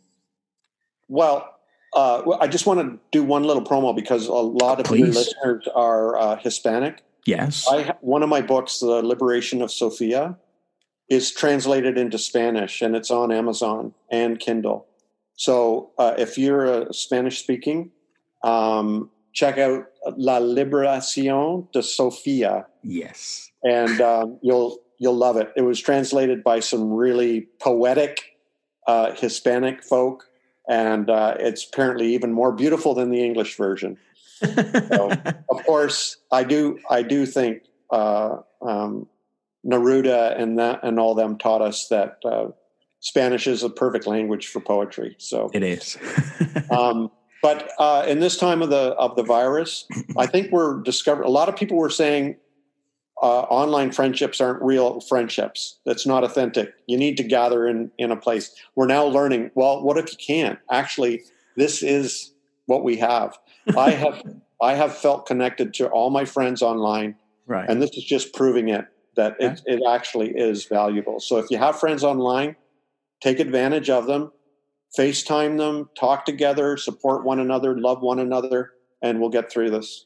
[1.08, 1.56] Well,
[1.94, 5.00] uh, I just want to do one little promo because a lot of Please.
[5.00, 7.02] your listeners are uh, Hispanic.
[7.26, 10.38] Yes, I one of my books, The Liberation of Sophia
[11.10, 14.86] is translated into Spanish and it's on Amazon and Kindle.
[15.34, 17.90] So uh, if you're a Spanish speaking,
[18.44, 19.86] um, check out
[20.16, 22.66] La Liberación de Sofia.
[22.82, 25.50] Yes, and um, you'll you'll love it.
[25.56, 28.36] It was translated by some really poetic
[28.86, 30.26] uh, Hispanic folk,
[30.68, 33.96] and uh, it's apparently even more beautiful than the English version.
[34.42, 35.10] so,
[35.50, 36.78] of course, I do.
[36.90, 39.06] I do think uh, um,
[39.64, 42.48] Neruda and that and all them taught us that uh,
[43.00, 45.16] Spanish is a perfect language for poetry.
[45.18, 45.96] So it is.
[46.70, 47.10] um,
[47.42, 49.86] but uh, in this time of the of the virus,
[50.16, 51.26] I think we're discovering.
[51.26, 52.36] A lot of people were saying
[53.22, 55.78] uh, online friendships aren't real friendships.
[55.86, 56.74] That's not authentic.
[56.86, 58.54] You need to gather in in a place.
[58.74, 59.50] We're now learning.
[59.54, 60.58] Well, what if you can't?
[60.70, 61.22] Actually,
[61.56, 62.32] this is
[62.66, 63.38] what we have.
[63.76, 64.22] I have
[64.60, 67.68] I have felt connected to all my friends online, right?
[67.68, 68.86] And this is just proving it
[69.16, 71.20] that it, it actually is valuable.
[71.20, 72.56] So if you have friends online,
[73.20, 74.32] take advantage of them,
[74.96, 80.04] FaceTime them, talk together, support one another, love one another, and we'll get through this.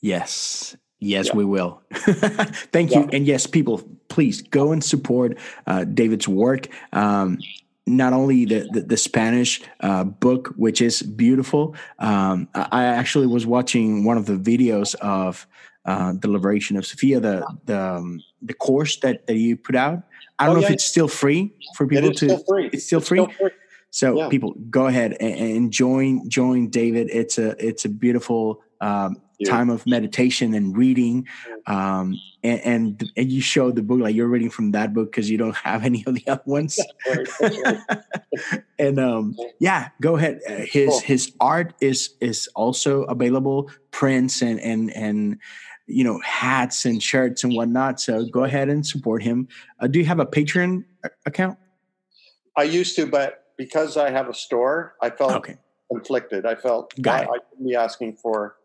[0.00, 0.76] Yes.
[1.00, 1.36] Yes, yeah.
[1.36, 1.80] we will.
[1.92, 3.08] Thank you.
[3.12, 6.68] And yes, people, please go and support uh, David's work.
[6.92, 7.38] Um,
[7.86, 11.74] not only the the, the Spanish uh, book, which is beautiful.
[11.98, 15.46] Um, I actually was watching one of the videos of
[15.88, 20.02] uh, the Liberation of Sophia, the the um, the course that, that you put out.
[20.38, 20.68] I don't oh, know yeah.
[20.68, 22.26] if it's still free for people to.
[22.28, 22.70] Still free.
[22.74, 23.18] It's still it's free.
[23.18, 23.50] Still free.
[23.90, 24.28] So yeah.
[24.28, 27.08] people, go ahead and, and, join join David.
[27.10, 29.50] It's a it's a beautiful um, yeah.
[29.50, 31.26] time of meditation and reading.
[31.66, 35.28] Um, and, and, and you show the book like you're reading from that book because
[35.30, 36.78] you don't have any of the other ones.
[38.78, 40.40] and um, yeah, go ahead.
[40.46, 41.00] Uh, his cool.
[41.00, 45.38] his art is is also available, prints and and and
[45.88, 48.00] you know hats and shirts and whatnot.
[48.00, 49.48] So go ahead and support him.
[49.80, 50.84] Uh, do you have a Patreon
[51.26, 51.58] account?
[52.56, 55.56] I used to, but because I have a store, I felt okay.
[55.90, 56.46] conflicted.
[56.46, 58.56] I felt Got I, I should be asking for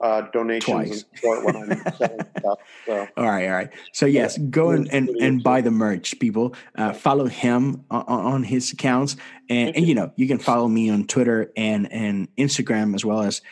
[0.00, 0.90] uh, donations Twice.
[0.90, 2.58] and support when I'm selling stuff.
[2.86, 3.08] So.
[3.16, 3.70] All right, all right.
[3.92, 6.54] So yes, go and, and, and buy the merch, people.
[6.74, 9.16] Uh, follow him on, on his accounts,
[9.48, 13.22] and, and you know you can follow me on Twitter and and Instagram as well
[13.22, 13.42] as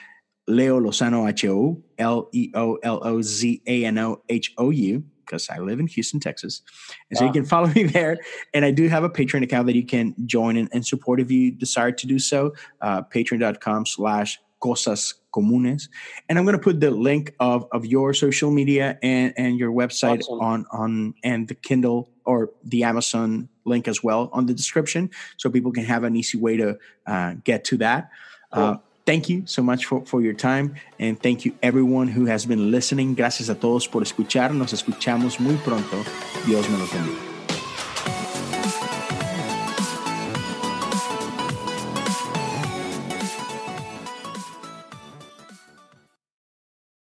[0.48, 4.70] Leo Lozano H O L E O L O Z A N O H O
[4.70, 6.62] U because I live in Houston, Texas.
[7.10, 8.18] And so you can follow me there.
[8.54, 11.30] And I do have a Patreon account that you can join and, and support if
[11.30, 12.54] you desire to do so.
[12.80, 15.88] Uh, Patreon.com slash cosas comunes.
[16.28, 19.70] And I'm going to put the link of, of your social media and, and your
[19.70, 20.40] website awesome.
[20.40, 25.50] on, on and the Kindle or the Amazon link as well on the description so
[25.50, 28.10] people can have an easy way to uh, get to that.
[28.54, 28.62] Cool.
[28.62, 28.76] Uh,
[29.06, 32.70] thank you so much for, for your time and thank you everyone who has been
[32.70, 33.14] listening.
[33.14, 34.52] Gracias a todos por escuchar.
[34.52, 36.04] Nos escuchamos muy pronto.
[36.46, 37.35] Dios me los bendiga.